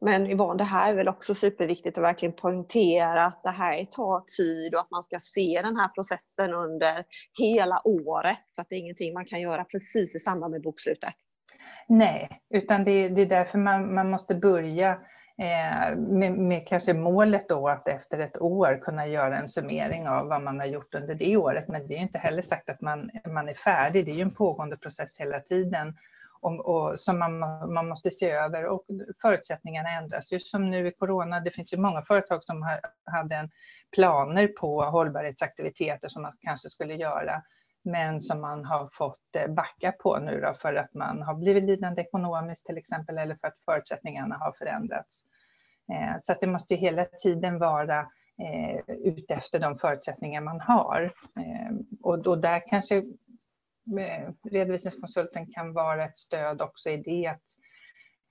Men 0.00 0.30
Yvonne, 0.30 0.58
det 0.58 0.64
här 0.64 0.92
är 0.92 0.96
väl 0.96 1.08
också 1.08 1.34
superviktigt 1.34 1.98
att 1.98 2.04
verkligen 2.04 2.32
poängtera 2.32 3.24
att 3.24 3.42
det 3.42 3.50
här 3.50 3.84
tar 3.84 4.24
tid 4.36 4.74
och 4.74 4.80
att 4.80 4.90
man 4.90 5.02
ska 5.02 5.18
se 5.20 5.60
den 5.62 5.76
här 5.76 5.88
processen 5.88 6.54
under 6.54 7.04
hela 7.38 7.80
året. 7.84 8.38
Så 8.48 8.60
att 8.60 8.66
det 8.70 8.76
är 8.76 8.78
ingenting 8.78 9.14
man 9.14 9.24
kan 9.24 9.40
göra 9.40 9.64
precis 9.64 10.14
i 10.14 10.18
samband 10.18 10.52
med 10.52 10.62
bokslutet. 10.62 11.14
Nej, 11.88 12.28
utan 12.50 12.84
det, 12.84 13.08
det 13.08 13.22
är 13.22 13.26
därför 13.26 13.58
man, 13.58 13.94
man 13.94 14.10
måste 14.10 14.34
börja 14.34 14.90
eh, 15.38 15.96
med, 15.96 16.32
med, 16.32 16.66
kanske 16.68 16.94
målet 16.94 17.48
då 17.48 17.68
att 17.68 17.88
efter 17.88 18.18
ett 18.18 18.40
år 18.40 18.80
kunna 18.82 19.06
göra 19.06 19.38
en 19.38 19.48
summering 19.48 20.08
av 20.08 20.26
vad 20.26 20.42
man 20.42 20.60
har 20.60 20.66
gjort 20.66 20.94
under 20.94 21.14
det 21.14 21.36
året. 21.36 21.68
Men 21.68 21.88
det 21.88 21.94
är 21.94 21.98
inte 21.98 22.18
heller 22.18 22.42
sagt 22.42 22.68
att 22.68 22.80
man, 22.80 23.10
man 23.34 23.48
är 23.48 23.54
färdig, 23.54 24.04
det 24.04 24.10
är 24.10 24.14
ju 24.14 24.22
en 24.22 24.34
pågående 24.34 24.76
process 24.76 25.20
hela 25.20 25.40
tiden 25.40 25.94
och, 26.40 26.66
och 26.66 27.00
som 27.00 27.18
man, 27.18 27.38
man 27.72 27.88
måste 27.88 28.10
se 28.10 28.30
över 28.30 28.66
och 28.66 28.84
förutsättningarna 29.22 29.90
ändras 29.90 30.32
ju 30.32 30.40
som 30.40 30.70
nu 30.70 30.88
i 30.88 30.92
corona. 30.92 31.40
Det 31.40 31.50
finns 31.50 31.72
ju 31.72 31.76
många 31.76 32.02
företag 32.02 32.44
som 32.44 32.62
har, 32.62 32.80
hade 33.04 33.36
en 33.36 33.50
planer 33.94 34.48
på 34.48 34.82
hållbarhetsaktiviteter 34.82 36.08
som 36.08 36.22
man 36.22 36.32
kanske 36.40 36.68
skulle 36.68 36.94
göra 36.94 37.42
men 37.84 38.20
som 38.20 38.40
man 38.40 38.64
har 38.64 38.86
fått 38.86 39.36
eh, 39.36 39.54
backa 39.54 39.92
på 39.92 40.18
nu 40.18 40.40
då 40.40 40.52
för 40.54 40.74
att 40.74 40.94
man 40.94 41.22
har 41.22 41.34
blivit 41.34 41.64
lidande 41.64 42.02
ekonomiskt 42.02 42.66
till 42.66 42.78
exempel 42.78 43.18
eller 43.18 43.34
för 43.34 43.48
att 43.48 43.60
förutsättningarna 43.60 44.36
har 44.36 44.52
förändrats. 44.52 45.22
Eh, 45.92 46.16
så 46.18 46.32
att 46.32 46.40
det 46.40 46.46
måste 46.46 46.74
hela 46.74 47.04
tiden 47.04 47.58
vara 47.58 48.00
eh, 48.42 48.80
utefter 48.88 49.58
de 49.58 49.74
förutsättningar 49.74 50.40
man 50.40 50.60
har. 50.60 51.12
Och, 52.02 52.26
och 52.26 52.38
där 52.38 52.62
kanske 52.68 53.02
redovisningskonsulten 54.50 55.46
kan 55.52 55.72
vara 55.72 56.04
ett 56.04 56.18
stöd 56.18 56.62
också 56.62 56.90
i 56.90 56.96
det 56.96 57.26
att, 57.26 57.42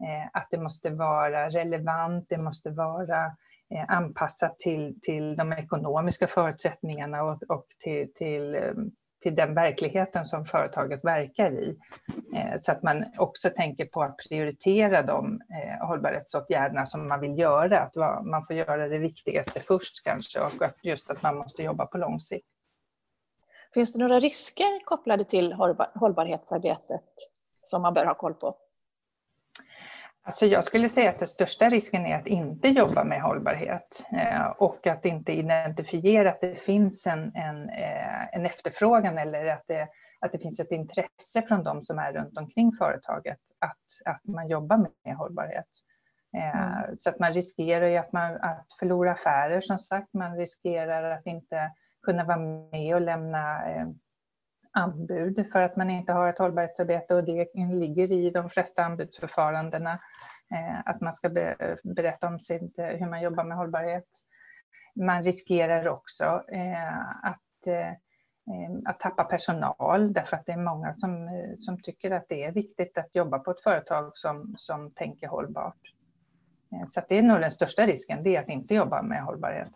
eh, 0.07 0.27
att 0.33 0.47
det 0.51 0.57
måste 0.57 0.89
vara 0.89 1.49
relevant, 1.49 2.25
det 2.29 2.37
måste 2.37 2.71
vara 2.71 3.25
eh, 3.73 3.85
anpassat 3.87 4.59
till, 4.59 4.99
till 5.01 5.35
de 5.35 5.53
ekonomiska 5.53 6.27
förutsättningarna 6.27 7.23
och, 7.23 7.43
och 7.43 7.65
till, 7.83 8.13
till, 8.13 8.55
eh, 8.55 8.73
till 9.21 9.35
den 9.35 9.53
verkligheten 9.53 10.25
som 10.25 10.45
företaget 10.45 11.05
verkar 11.05 11.51
i. 11.51 11.77
Så 12.59 12.71
att 12.71 12.83
man 12.83 13.05
också 13.17 13.49
tänker 13.49 13.85
på 13.85 14.03
att 14.03 14.17
prioritera 14.29 15.01
de 15.01 15.41
hållbarhetsåtgärderna 15.81 16.85
som 16.85 17.07
man 17.07 17.19
vill 17.19 17.39
göra. 17.39 17.79
Att 17.79 17.95
man 18.25 18.45
får 18.45 18.55
göra 18.55 18.87
det 18.87 18.97
viktigaste 18.97 19.59
först 19.59 20.03
kanske 20.03 20.39
och 20.39 20.51
just 20.83 21.09
att 21.09 21.23
man 21.23 21.37
måste 21.37 21.63
jobba 21.63 21.85
på 21.85 21.97
lång 21.97 22.19
sikt. 22.19 22.56
Finns 23.73 23.93
det 23.93 23.99
några 23.99 24.19
risker 24.19 24.85
kopplade 24.85 25.23
till 25.23 25.53
hållbarhetsarbetet 25.95 27.03
som 27.61 27.81
man 27.81 27.93
bör 27.93 28.05
ha 28.05 28.13
koll 28.13 28.33
på? 28.33 28.55
Alltså 30.27 30.45
jag 30.45 30.63
skulle 30.63 30.89
säga 30.89 31.09
att 31.09 31.19
den 31.19 31.27
största 31.27 31.69
risken 31.69 32.05
är 32.05 32.19
att 32.19 32.27
inte 32.27 32.67
jobba 32.67 33.03
med 33.03 33.21
hållbarhet 33.21 34.05
eh, 34.11 34.47
och 34.47 34.87
att 34.87 35.05
inte 35.05 35.31
identifiera 35.31 36.29
att 36.29 36.41
det 36.41 36.55
finns 36.55 37.07
en, 37.07 37.35
en, 37.35 37.69
eh, 37.69 38.35
en 38.35 38.45
efterfrågan 38.45 39.17
eller 39.17 39.45
att 39.45 39.63
det, 39.67 39.87
att 40.19 40.31
det 40.31 40.39
finns 40.39 40.59
ett 40.59 40.71
intresse 40.71 41.41
från 41.47 41.63
de 41.63 41.83
som 41.83 41.99
är 41.99 42.13
runt 42.13 42.37
omkring 42.37 42.71
företaget 42.71 43.39
att, 43.59 44.13
att 44.13 44.25
man 44.25 44.47
jobbar 44.47 44.77
med 44.77 45.15
hållbarhet. 45.15 45.67
Eh, 46.37 46.83
mm. 46.83 46.97
Så 46.97 47.09
att 47.09 47.19
man 47.19 47.33
riskerar 47.33 47.87
ju 47.87 47.97
att, 47.97 48.11
man, 48.11 48.35
att 48.35 48.67
förlora 48.79 49.11
affärer 49.11 49.61
som 49.61 49.79
sagt, 49.79 50.13
man 50.13 50.37
riskerar 50.37 51.11
att 51.11 51.25
inte 51.25 51.71
kunna 52.07 52.23
vara 52.23 52.37
med 52.71 52.95
och 52.95 53.01
lämna 53.01 53.71
eh, 53.71 53.87
anbud 54.71 55.47
för 55.51 55.61
att 55.61 55.75
man 55.75 55.89
inte 55.89 56.13
har 56.13 56.29
ett 56.29 56.37
hållbarhetsarbete 56.37 57.15
och 57.15 57.23
det 57.23 57.47
ligger 57.55 58.11
i 58.11 58.29
de 58.29 58.49
flesta 58.49 58.83
anbudsförfarandena 58.83 59.99
eh, 60.53 60.79
att 60.85 61.01
man 61.01 61.13
ska 61.13 61.29
berätta 61.83 62.27
om 62.27 62.39
sitt, 62.39 62.79
eh, 62.79 62.85
hur 62.85 63.09
man 63.09 63.21
jobbar 63.21 63.43
med 63.43 63.57
hållbarhet. 63.57 64.07
Man 64.95 65.23
riskerar 65.23 65.87
också 65.87 66.43
eh, 66.51 66.97
att 67.23 67.67
eh, 67.67 67.89
eh, 67.89 68.71
att 68.85 68.99
tappa 68.99 69.23
personal 69.23 70.13
därför 70.13 70.37
att 70.37 70.45
det 70.45 70.51
är 70.51 70.57
många 70.57 70.93
som, 70.93 71.29
som 71.59 71.81
tycker 71.81 72.11
att 72.11 72.25
det 72.29 72.43
är 72.43 72.51
viktigt 72.51 72.97
att 72.97 73.15
jobba 73.15 73.39
på 73.39 73.51
ett 73.51 73.63
företag 73.63 74.11
som, 74.13 74.53
som 74.57 74.91
tänker 74.91 75.27
hållbart. 75.27 75.93
Så 76.85 77.01
det 77.09 77.17
är 77.17 77.21
nog 77.21 77.39
den 77.39 77.51
största 77.51 77.85
risken, 77.85 78.23
det 78.23 78.35
är 78.35 78.41
att 78.41 78.49
inte 78.49 78.75
jobba 78.75 79.01
med 79.01 79.23
hållbarhet. 79.23 79.69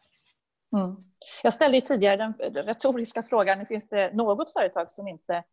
Mm. 0.74 0.96
Jag 1.44 1.54
ställde 1.54 1.82
tidigare 1.82 2.16
den 2.16 2.34
retoriska 2.66 3.24
frågan, 3.24 3.66
finns 3.66 3.90
det 3.90 4.14
något 4.14 4.54
företag 4.54 4.92
som 4.92 5.08
inte 5.08 5.44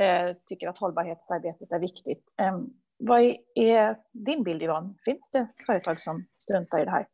eh, 0.00 0.36
tycker 0.46 0.68
att 0.68 0.78
hållbarhetsarbetet 0.78 1.72
är 1.72 1.78
viktigt? 1.78 2.34
Eh, 2.38 2.58
vad 2.98 3.20
är, 3.20 3.36
är, 3.54 3.96
din 4.12 4.42
bild 4.42 4.62
Yvonne? 4.62 4.94
Finns 5.04 5.30
det 5.30 5.46
företag 5.66 6.00
som 6.00 6.26
struntar 6.36 6.80
i 6.80 6.84
det 6.84 6.90
här? 6.90 7.06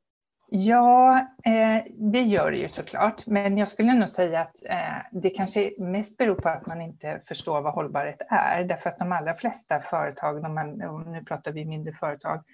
Ja, 0.51 1.19
eh, 1.45 1.85
det 1.97 2.21
gör 2.21 2.51
det 2.51 2.57
ju 2.57 2.69
såklart. 2.69 3.27
Men 3.27 3.59
jag 3.59 3.69
skulle 3.69 3.95
nog 3.95 4.09
säga 4.09 4.41
att 4.41 4.65
eh, 4.65 4.97
det 5.13 5.31
kanske 5.31 5.73
mest 5.79 6.19
beror 6.19 6.35
på 6.35 6.49
att 6.49 6.67
man 6.67 6.81
inte 6.81 7.21
förstår 7.29 7.61
vad 7.61 7.75
hållbarhet 7.75 8.23
är. 8.29 8.65
Därför 8.65 8.91
att 8.91 8.99
de 8.99 9.13
allra 9.13 9.35
flesta 9.35 9.81
företag, 9.81 10.43
de 10.43 10.57
här, 10.57 10.67
nu 11.13 11.25
pratar 11.25 11.53
vi 11.53 11.65
mindre 11.65 11.93
företag, 11.93 12.45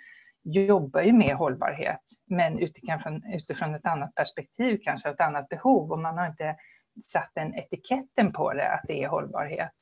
jobbar 0.45 1.03
ju 1.03 1.13
med 1.13 1.35
hållbarhet, 1.35 2.03
men 2.27 2.59
utifrån, 2.59 3.23
utifrån 3.35 3.75
ett 3.75 3.87
annat 3.87 4.15
perspektiv, 4.15 4.81
kanske 4.85 5.11
ett 5.11 5.21
annat 5.21 5.49
behov. 5.49 5.93
Och 5.93 5.99
man 5.99 6.19
har 6.19 6.27
inte 6.27 6.57
satt 7.13 7.31
den 7.35 7.55
etiketten 7.55 8.33
på 8.33 8.53
det, 8.53 8.69
att 8.69 8.85
det 8.89 9.05
är 9.05 9.09
hållbarhet. 9.09 9.75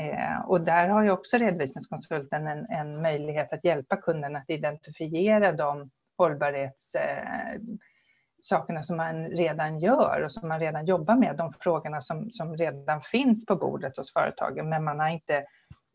Eh, 0.00 0.40
och 0.46 0.60
där 0.60 0.88
har 0.88 1.02
ju 1.02 1.10
också 1.10 1.36
redovisningskonsulten 1.36 2.46
en, 2.46 2.66
en 2.66 3.02
möjlighet 3.02 3.52
att 3.52 3.64
hjälpa 3.64 3.96
kunden 3.96 4.36
att 4.36 4.50
identifiera 4.50 5.52
de 5.52 5.90
hållbarhetssakerna 6.18 8.80
eh, 8.80 8.82
som 8.82 8.96
man 8.96 9.28
redan 9.28 9.78
gör 9.78 10.22
och 10.24 10.32
som 10.32 10.48
man 10.48 10.60
redan 10.60 10.86
jobbar 10.86 11.16
med, 11.16 11.36
de 11.36 11.50
frågorna 11.60 12.00
som, 12.00 12.30
som 12.30 12.56
redan 12.56 13.00
finns 13.00 13.46
på 13.46 13.56
bordet 13.56 13.96
hos 13.96 14.12
företagen, 14.12 14.68
men 14.68 14.84
man 14.84 15.00
har 15.00 15.08
inte 15.08 15.44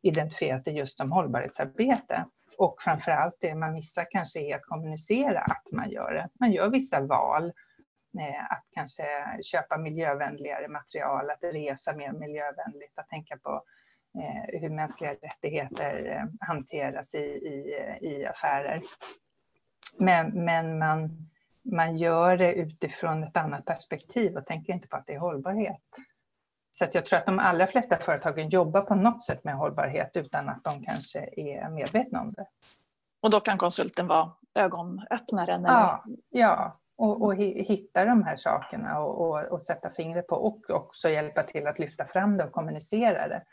identifierat 0.02 0.66
det 0.66 0.72
just 0.72 0.98
som 0.98 1.12
hållbarhetsarbete. 1.12 2.26
Och 2.62 2.82
framför 2.82 3.12
allt 3.12 3.38
det 3.42 3.56
man 3.56 3.74
missar 3.74 4.08
kanske 4.12 4.40
är 4.40 4.56
att 4.56 4.66
kommunicera 4.66 5.40
att 5.40 5.72
man 5.74 5.90
gör 5.90 6.14
det. 6.14 6.30
Man 6.40 6.52
gör 6.52 6.70
vissa 6.70 7.02
val, 7.02 7.46
eh, 8.20 8.44
att 8.52 8.64
kanske 8.72 9.04
köpa 9.44 9.78
miljövänligare 9.78 10.68
material, 10.68 11.30
att 11.30 11.44
resa 11.44 11.94
mer 11.96 12.12
miljövänligt, 12.12 12.94
att 12.96 13.10
tänka 13.10 13.38
på 13.38 13.64
eh, 14.20 14.62
hur 14.62 14.70
mänskliga 14.70 15.14
rättigheter 15.14 16.06
eh, 16.06 16.48
hanteras 16.48 17.16
i, 17.16 17.20
i, 17.20 17.76
i 18.02 18.26
affärer. 18.26 18.82
Men, 20.00 20.46
men 20.46 20.78
man, 20.78 21.30
man 21.72 21.98
gör 21.98 22.38
det 22.38 22.54
utifrån 22.54 23.24
ett 23.24 23.38
annat 23.38 23.66
perspektiv 23.66 24.38
och 24.38 24.46
tänker 24.46 24.74
inte 24.74 24.88
på 24.88 24.96
att 24.96 25.08
det 25.08 25.14
är 25.14 25.20
hållbarhet. 25.20 25.82
Så 26.72 26.84
att 26.84 26.96
jag 26.96 27.06
tror 27.06 27.20
att 27.20 27.26
de 27.26 27.40
allra 27.40 27.68
flesta 27.68 27.98
företagen 27.98 28.50
jobbar 28.50 28.82
på 28.82 28.96
något 28.96 29.26
sätt 29.26 29.44
med 29.44 29.56
hållbarhet 29.56 30.12
utan 30.14 30.50
att 30.50 30.64
de 30.64 30.84
kanske 30.86 31.30
är 31.38 31.70
medvetna 31.70 32.22
om 32.22 32.34
det. 32.34 32.46
Och 33.22 33.30
då 33.30 33.40
kan 33.40 33.58
konsulten 33.58 34.08
vara 34.08 34.32
ögonöppnaren? 34.54 35.64
Ja, 35.64 36.04
ja. 36.30 36.72
Och, 36.96 37.22
och 37.22 37.36
hitta 37.36 38.06
de 38.06 38.24
här 38.24 38.36
sakerna 38.36 39.00
och, 39.00 39.30
och, 39.30 39.44
och, 39.44 39.62
sätta 39.62 39.90
fingret 39.90 40.28
på 40.28 40.36
och 40.36 40.70
också 40.70 41.10
hjälpa 41.10 41.44
till 41.44 41.68
att 41.68 41.80
lyfta 41.80 42.06
fram 42.06 42.38
det 42.38 42.44
och 42.44 42.52
kommunicera 42.52 43.28
det. 43.28 43.44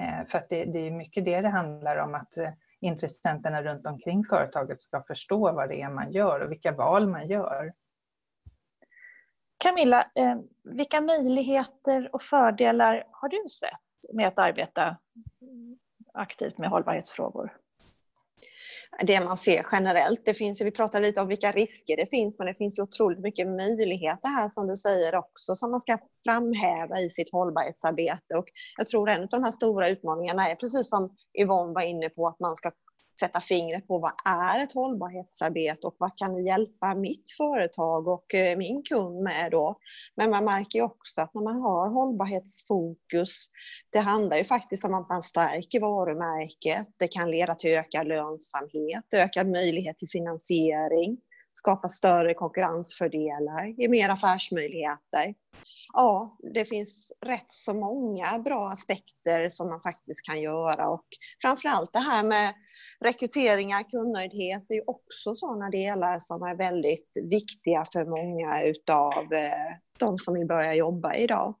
Eh, 0.00 0.26
för 0.26 0.38
att 0.38 0.48
det, 0.48 0.64
det, 0.64 0.78
är 0.78 0.90
mycket 0.90 1.24
det 1.24 1.40
det 1.40 1.48
handlar 1.48 1.96
om, 1.96 2.14
att 2.14 2.36
eh, 2.36 2.50
intressenterna 2.80 3.62
runt 3.62 3.86
omkring 3.86 4.24
företaget 4.24 4.82
ska 4.82 5.02
förstå 5.02 5.52
vad 5.52 5.68
det 5.68 5.82
är 5.82 5.90
man 5.90 6.12
gör 6.12 6.40
och 6.40 6.50
vilka 6.50 6.72
val 6.72 7.08
man 7.08 7.28
gör. 7.28 7.72
Camilla, 9.58 10.00
eh, 10.14 10.36
vilka 10.64 11.00
möjligheter 11.00 12.10
och 12.12 12.22
fördelar 12.22 13.04
har 13.10 13.28
du 13.28 13.48
sett 13.48 14.14
med 14.14 14.28
att 14.28 14.38
arbeta 14.38 14.96
aktivt 16.14 16.58
med 16.58 16.70
hållbarhetsfrågor? 16.70 17.56
Det 19.02 19.24
man 19.24 19.36
ser 19.36 19.66
generellt, 19.72 20.24
det 20.24 20.34
finns, 20.34 20.60
vi 20.60 20.70
pratade 20.70 21.06
lite 21.06 21.20
om 21.20 21.28
vilka 21.28 21.52
risker 21.52 21.96
det 21.96 22.06
finns, 22.06 22.34
men 22.38 22.46
det 22.46 22.54
finns 22.54 22.78
ju 22.78 22.82
otroligt 22.82 23.18
mycket 23.18 23.48
möjligheter 23.48 24.28
här 24.28 24.48
som 24.48 24.66
du 24.66 24.76
säger 24.76 25.14
också, 25.14 25.54
som 25.54 25.70
man 25.70 25.80
ska 25.80 25.98
framhäva 26.24 27.00
i 27.00 27.10
sitt 27.10 27.32
hållbarhetsarbete. 27.32 28.36
Och 28.36 28.44
jag 28.76 28.88
tror 28.88 29.08
en 29.08 29.22
av 29.22 29.28
de 29.28 29.44
här 29.44 29.50
stora 29.50 29.88
utmaningarna 29.88 30.50
är 30.50 30.54
precis 30.54 30.88
som 30.88 31.16
Yvonne 31.40 31.74
var 31.74 31.82
inne 31.82 32.08
på, 32.08 32.28
att 32.28 32.40
man 32.40 32.56
ska 32.56 32.70
sätta 33.20 33.40
fingret 33.40 33.86
på 33.86 33.98
vad 33.98 34.12
är 34.24 34.62
ett 34.62 34.72
hållbarhetsarbete 34.72 35.86
och 35.86 35.96
vad 35.98 36.18
kan 36.18 36.34
det 36.34 36.42
hjälpa 36.42 36.94
mitt 36.94 37.30
företag 37.36 38.08
och 38.08 38.34
eh, 38.34 38.58
min 38.58 38.82
kund 38.82 39.22
med 39.22 39.50
då. 39.50 39.78
Men 40.16 40.30
man 40.30 40.44
märker 40.44 40.78
ju 40.78 40.84
också 40.84 41.22
att 41.22 41.34
när 41.34 41.42
man 41.42 41.60
har 41.60 41.90
hållbarhetsfokus, 41.90 43.44
det 43.90 43.98
handlar 43.98 44.36
ju 44.36 44.44
faktiskt 44.44 44.84
om 44.84 44.94
att 44.94 45.08
man 45.08 45.22
stärker 45.22 45.80
varumärket. 45.80 46.86
Det 46.98 47.08
kan 47.08 47.30
leda 47.30 47.54
till 47.54 47.70
ökad 47.70 48.08
lönsamhet, 48.08 49.04
ökad 49.14 49.48
möjlighet 49.48 49.98
till 49.98 50.08
finansiering, 50.08 51.18
skapa 51.52 51.88
större 51.88 52.34
konkurrensfördelar, 52.34 53.66
ge 53.66 53.88
mer 53.88 54.08
affärsmöjligheter 54.08 55.34
ja, 55.92 56.36
det 56.54 56.64
finns 56.64 57.12
rätt 57.26 57.46
så 57.52 57.74
många 57.74 58.38
bra 58.38 58.68
aspekter 58.68 59.48
som 59.48 59.68
man 59.68 59.80
faktiskt 59.80 60.26
kan 60.26 60.40
göra 60.40 60.88
och 60.88 61.06
framförallt 61.42 61.92
det 61.92 61.98
här 61.98 62.22
med 62.22 62.54
rekryteringar, 63.04 63.90
kundnöjdhet, 63.90 64.64
är 64.68 64.74
är 64.74 64.90
också 64.90 65.34
sådana 65.34 65.70
delar 65.70 66.18
som 66.18 66.42
är 66.42 66.54
väldigt 66.54 67.10
viktiga 67.30 67.86
för 67.92 68.04
många 68.04 68.62
utav 68.62 69.32
eh, 69.32 69.76
de 69.98 70.18
som 70.18 70.34
vill 70.34 70.46
börja 70.46 70.74
jobba 70.74 71.14
idag. 71.14 71.54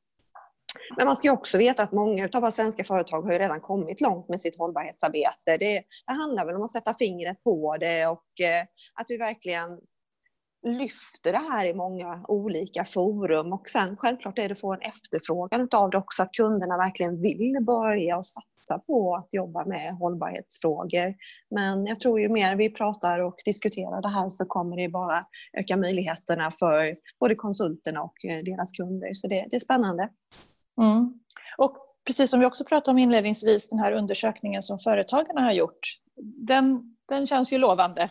Men 0.96 1.06
man 1.06 1.16
ska 1.16 1.32
också 1.32 1.58
veta 1.58 1.82
att 1.82 1.92
många 1.92 2.28
av 2.34 2.40
våra 2.40 2.50
svenska 2.50 2.84
företag 2.84 3.22
har 3.22 3.32
ju 3.32 3.38
redan 3.38 3.60
kommit 3.60 4.00
långt 4.00 4.28
med 4.28 4.40
sitt 4.40 4.58
hållbarhetsarbete. 4.58 5.56
Det, 5.58 5.82
det 6.06 6.12
handlar 6.12 6.46
väl 6.46 6.56
om 6.56 6.62
att 6.62 6.70
sätta 6.70 6.94
fingret 6.94 7.44
på 7.44 7.76
det 7.76 8.06
och 8.06 8.40
eh, 8.40 8.62
att 8.94 9.06
vi 9.08 9.16
verkligen 9.16 9.80
lyfter 10.66 11.32
det 11.32 11.38
här 11.38 11.66
i 11.66 11.74
många 11.74 12.24
olika 12.28 12.84
forum 12.84 13.52
och 13.52 13.68
sen 13.68 13.96
självklart 13.96 14.38
är 14.38 14.48
det 14.48 14.52
att 14.52 14.60
få 14.60 14.72
en 14.72 14.80
efterfrågan 14.80 15.68
av 15.72 15.90
det 15.90 15.98
också, 15.98 16.22
att 16.22 16.32
kunderna 16.32 16.76
verkligen 16.76 17.22
vill 17.22 17.56
börja 17.60 18.18
och 18.18 18.26
satsa 18.26 18.78
på 18.78 19.16
att 19.16 19.28
jobba 19.32 19.64
med 19.64 19.96
hållbarhetsfrågor. 19.96 21.14
Men 21.50 21.86
jag 21.86 22.00
tror 22.00 22.20
ju 22.20 22.28
mer 22.28 22.56
vi 22.56 22.70
pratar 22.70 23.18
och 23.18 23.36
diskuterar 23.44 24.02
det 24.02 24.08
här 24.08 24.28
så 24.28 24.44
kommer 24.44 24.76
det 24.76 24.88
bara 24.88 25.26
öka 25.58 25.76
möjligheterna 25.76 26.50
för 26.50 26.96
både 27.20 27.34
konsulterna 27.34 28.02
och 28.02 28.24
eh, 28.24 28.44
deras 28.44 28.72
kunder. 28.72 29.14
Så 29.14 29.28
det, 29.28 29.46
det 29.50 29.56
är 29.56 29.60
spännande. 29.60 30.08
Mm. 30.80 31.20
Och 31.58 31.76
precis 32.06 32.30
som 32.30 32.40
vi 32.40 32.46
också 32.46 32.64
pratade 32.64 32.90
om 32.90 32.98
inledningsvis, 32.98 33.68
den 33.68 33.78
här 33.78 33.92
undersökningen 33.92 34.62
som 34.62 34.78
företagarna 34.78 35.40
har 35.40 35.52
gjort, 35.52 35.80
den, 36.46 36.96
den 37.08 37.26
känns 37.26 37.52
ju 37.52 37.58
lovande 37.58 38.10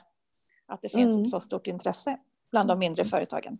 att 0.67 0.81
det 0.81 0.89
finns 0.89 1.11
mm. 1.11 1.21
ett 1.21 1.29
så 1.29 1.39
stort 1.39 1.67
intresse 1.67 2.17
bland 2.51 2.67
de 2.67 2.79
mindre 2.79 3.05
företagen. 3.05 3.57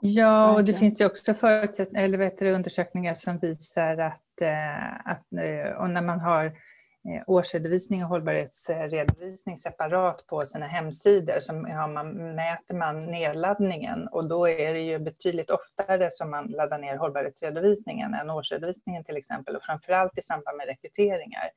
Ja, 0.00 0.54
och 0.54 0.64
det 0.64 0.74
finns 0.74 1.00
ju 1.00 1.06
också 1.06 1.32
eller 1.32 2.18
vet 2.18 2.38
du, 2.38 2.52
undersökningar 2.52 3.14
som 3.14 3.38
visar 3.38 3.96
att, 3.96 4.40
eh, 4.40 5.10
att 5.10 5.32
eh, 5.32 5.72
och 5.78 5.90
när 5.90 6.02
man 6.02 6.20
har 6.20 6.44
eh, 6.44 7.22
årsredovisning 7.26 8.02
och 8.02 8.08
hållbarhetsredovisning 8.08 9.56
separat 9.56 10.26
på 10.26 10.42
sina 10.42 10.66
hemsidor 10.66 11.40
så 11.40 11.64
ja, 11.68 11.86
man, 11.86 12.34
mäter 12.34 12.74
man 12.74 12.98
nedladdningen 12.98 14.08
och 14.08 14.28
då 14.28 14.48
är 14.48 14.74
det 14.74 14.80
ju 14.80 14.98
betydligt 14.98 15.50
oftare 15.50 16.08
som 16.12 16.30
man 16.30 16.46
laddar 16.46 16.78
ner 16.78 16.96
hållbarhetsredovisningen 16.96 18.14
än 18.14 18.30
årsredovisningen 18.30 19.04
till 19.04 19.16
exempel 19.16 19.56
och 19.56 19.62
framförallt 19.62 20.18
i 20.18 20.22
samband 20.22 20.56
med 20.56 20.66
rekryteringar. 20.66 21.50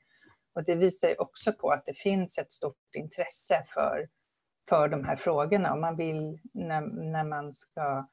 Och 0.55 0.63
det 0.63 0.75
visar 0.75 1.07
ju 1.07 1.15
också 1.15 1.53
på 1.53 1.71
att 1.71 1.85
det 1.85 1.97
finns 1.97 2.37
ett 2.37 2.51
stort 2.51 2.95
intresse 2.97 3.63
för 3.67 4.07
för 4.69 4.87
de 4.87 5.03
här 5.03 5.15
frågorna. 5.15 5.73
Om 5.73 5.81
man 5.81 5.95
vill, 5.95 6.39
när, 6.53 6.81
när 7.11 7.23
man 7.23 7.53
ska 7.53 8.07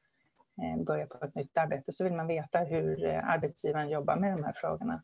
eh, 0.61 0.83
börja 0.83 1.05
på 1.05 1.25
ett 1.25 1.35
nytt 1.35 1.57
arbete, 1.57 1.93
så 1.93 2.03
vill 2.03 2.13
man 2.13 2.27
veta 2.27 2.59
hur 2.59 3.05
eh, 3.05 3.29
arbetsgivaren 3.29 3.89
jobbar 3.89 4.15
med 4.15 4.37
de 4.37 4.43
här 4.43 4.53
frågorna. 4.55 5.01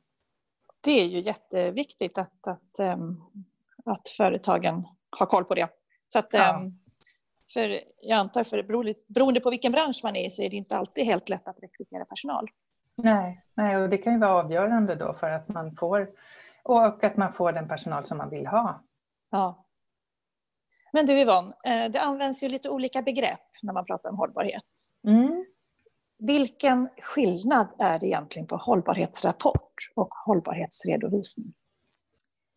Det 0.81 0.91
är 0.91 1.05
ju 1.05 1.19
jätteviktigt 1.19 2.17
att, 2.17 2.47
att, 2.47 2.79
ehm, 2.79 3.21
att 3.85 4.09
företagen 4.17 4.85
har 5.19 5.25
koll 5.25 5.45
på 5.45 5.55
det. 5.55 5.69
Så 6.07 6.19
att, 6.19 6.27
ja. 6.31 6.61
För 7.53 7.79
jag 8.01 8.19
antar, 8.19 8.43
för 8.43 8.63
beroende 9.07 9.39
på 9.39 9.49
vilken 9.49 9.71
bransch 9.71 9.99
man 10.03 10.15
är 10.15 10.25
i 10.25 10.29
så 10.29 10.41
är 10.41 10.49
det 10.49 10.55
inte 10.55 10.77
alltid 10.77 11.05
helt 11.05 11.29
lätt 11.29 11.47
att 11.47 11.59
rekrytera 11.63 12.05
personal. 12.05 12.47
Nej, 12.95 13.45
nej 13.53 13.77
och 13.77 13.89
det 13.89 13.97
kan 13.97 14.13
ju 14.13 14.19
vara 14.19 14.31
avgörande 14.31 14.95
då 14.95 15.13
för 15.13 15.31
att 15.31 15.47
man 15.47 15.75
får 15.75 16.09
och 16.63 17.03
att 17.03 17.17
man 17.17 17.31
får 17.31 17.51
den 17.51 17.67
personal 17.67 18.05
som 18.05 18.17
man 18.17 18.29
vill 18.29 18.47
ha. 18.47 18.83
Ja. 19.31 19.62
Men 20.93 21.05
du 21.05 21.19
Yvonne, 21.19 21.53
eh, 21.65 21.91
det 21.91 22.01
används 22.01 22.43
ju 22.43 22.49
lite 22.49 22.69
olika 22.69 23.01
begrepp 23.01 23.49
när 23.61 23.73
man 23.73 23.85
pratar 23.85 24.09
om 24.09 24.17
hållbarhet. 24.17 24.89
Mm. 25.07 25.45
Vilken 26.19 26.89
skillnad 27.01 27.67
är 27.79 27.99
det 27.99 28.05
egentligen 28.07 28.47
på 28.47 28.55
hållbarhetsrapport 28.55 29.73
och 29.95 30.09
hållbarhetsredovisning? 30.25 31.53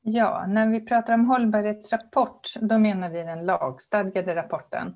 Ja, 0.02 0.46
när 0.48 0.66
vi 0.66 0.80
pratar 0.80 1.14
om 1.14 1.26
hållbarhetsrapport, 1.26 2.54
då 2.60 2.78
menar 2.78 3.10
vi 3.10 3.22
den 3.22 3.46
lagstadgade 3.46 4.34
rapporten. 4.34 4.94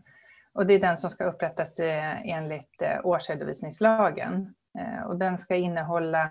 Och 0.52 0.66
det 0.66 0.74
är 0.74 0.78
den 0.78 0.96
som 0.96 1.10
ska 1.10 1.24
upprättas 1.24 1.80
enligt 2.24 2.82
eh, 2.82 3.06
årsredovisningslagen. 3.06 4.54
Eh, 4.78 5.06
och 5.06 5.18
den 5.18 5.38
ska 5.38 5.56
innehålla 5.56 6.30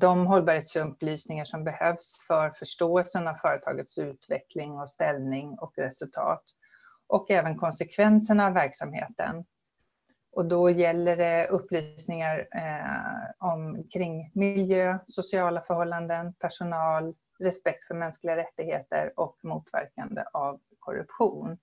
de 0.00 0.26
hållbarhetsupplysningar 0.26 1.44
som 1.44 1.64
behövs 1.64 2.26
för 2.26 2.50
förståelsen 2.50 3.28
av 3.28 3.34
företagets 3.34 3.98
utveckling 3.98 4.72
och 4.72 4.90
ställning 4.90 5.58
och 5.58 5.72
resultat. 5.76 6.42
Och 7.06 7.30
även 7.30 7.56
konsekvenserna 7.56 8.46
av 8.46 8.52
verksamheten. 8.52 9.44
Och 10.32 10.46
då 10.46 10.70
gäller 10.70 11.16
det 11.16 11.48
upplysningar 11.48 12.48
eh, 12.54 13.48
om, 13.48 13.88
kring 13.92 14.30
miljö, 14.34 14.98
sociala 15.06 15.60
förhållanden, 15.60 16.34
personal, 16.34 17.14
respekt 17.38 17.86
för 17.86 17.94
mänskliga 17.94 18.36
rättigheter 18.36 19.12
och 19.16 19.38
motverkande 19.42 20.24
av 20.32 20.60
korruption. 20.78 21.58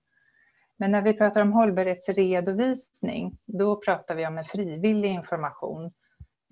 Men 0.76 0.90
när 0.90 1.02
vi 1.02 1.14
pratar 1.14 1.40
om 1.40 1.52
hållbarhetsredovisning, 1.52 3.38
då 3.44 3.76
pratar 3.76 4.14
vi 4.14 4.26
om 4.26 4.38
en 4.38 4.44
frivillig 4.44 5.10
information 5.10 5.92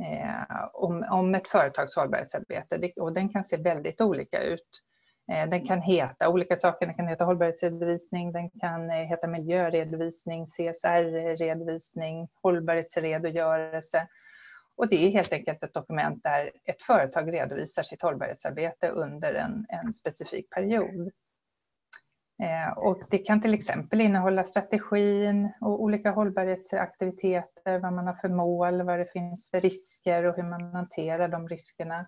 eh, 0.03 0.69
om, 0.73 1.07
om 1.11 1.35
ett 1.35 1.49
företags 1.49 1.97
hållbarhetsarbete. 1.97 2.93
Och 2.97 3.13
den 3.13 3.29
kan 3.29 3.45
se 3.45 3.57
väldigt 3.57 4.01
olika 4.01 4.43
ut. 4.43 4.83
Eh, 5.33 5.49
den 5.49 5.67
kan 5.67 5.83
heta 5.83 6.29
olika 6.29 6.57
saker. 6.57 6.87
Den 6.87 6.95
kan 6.95 7.09
heta 7.09 7.25
hållbarhetsredovisning, 7.25 8.33
den 8.33 8.51
kan 8.51 8.91
eh, 8.91 8.97
heta 8.97 9.27
miljöredovisning, 9.27 10.47
CSR-redovisning, 10.47 12.29
hållbarhetsredogörelse. 12.43 14.09
Och 14.77 14.89
det 14.89 15.07
är 15.07 15.11
helt 15.11 15.33
enkelt 15.33 15.63
ett 15.63 15.75
dokument 15.75 16.23
där 16.23 16.51
ett 16.65 16.83
företag 16.83 17.33
redovisar 17.33 17.83
sitt 17.83 18.03
hållbarhetsarbete 18.03 18.89
under 18.89 19.35
en, 19.35 19.67
en 19.69 19.93
specifik 19.93 20.51
period. 20.51 21.11
Eh, 22.43 22.79
och 22.79 23.03
det 23.11 23.19
kan 23.19 23.43
till 23.43 23.55
exempel 23.55 24.01
innehålla 24.01 24.45
strategin 24.45 25.53
och 25.61 25.83
olika 25.83 26.11
hållbarhetsaktiviteter, 26.11 27.79
vad 27.79 27.93
man 27.93 28.07
har 28.07 28.15
för 28.15 28.29
mål, 28.29 28.83
vad 28.83 28.99
det 28.99 29.13
finns 29.13 29.51
för 29.51 29.61
risker 29.61 30.25
och 30.25 30.37
hur 30.37 30.43
man 30.43 30.63
hanterar 30.75 31.29
de 31.29 31.49
riskerna 31.49 32.07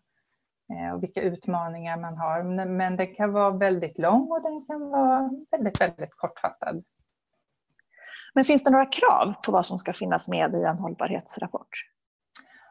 eh, 0.73 0.95
och 0.95 1.03
vilka 1.03 1.21
utmaningar 1.21 1.97
man 1.97 2.17
har. 2.17 2.67
Men 2.67 2.97
den 2.97 3.15
kan 3.15 3.33
vara 3.33 3.51
väldigt 3.51 3.99
lång 3.99 4.33
och 4.33 4.43
den 4.43 4.67
kan 4.67 4.91
vara 4.91 5.31
väldigt, 5.51 5.81
väldigt 5.81 6.17
kortfattad. 6.17 6.85
Men 8.35 8.45
finns 8.45 8.65
det 8.65 8.71
några 8.71 8.87
krav 8.87 9.35
på 9.45 9.53
vad 9.53 9.67
som 9.67 9.79
ska 9.79 9.93
finnas 9.93 10.29
med 10.29 10.55
i 10.55 10.63
en 10.63 10.79
hållbarhetsrapport? 10.79 11.69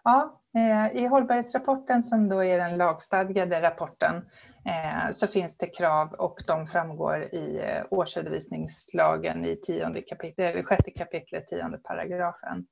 Ja, 0.03 0.41
eh, 0.55 1.03
i 1.03 1.07
hållbarhetsrapporten 1.07 2.03
som 2.03 2.29
då 2.29 2.43
är 2.43 2.57
den 2.57 2.77
lagstadgade 2.77 3.61
rapporten 3.61 4.15
eh, 4.65 5.11
så 5.11 5.27
finns 5.27 5.57
det 5.57 5.67
krav 5.67 6.13
och 6.13 6.39
de 6.47 6.67
framgår 6.67 7.23
i 7.23 7.59
eh, 7.63 7.83
årsredovisningslagen 7.89 9.45
i 9.45 9.55
tionde 9.55 10.01
kapitel, 10.01 10.63
sjätte 10.63 10.91
kapitlet, 10.91 11.47
tionde 11.47 11.77
paragrafen. 11.77 12.67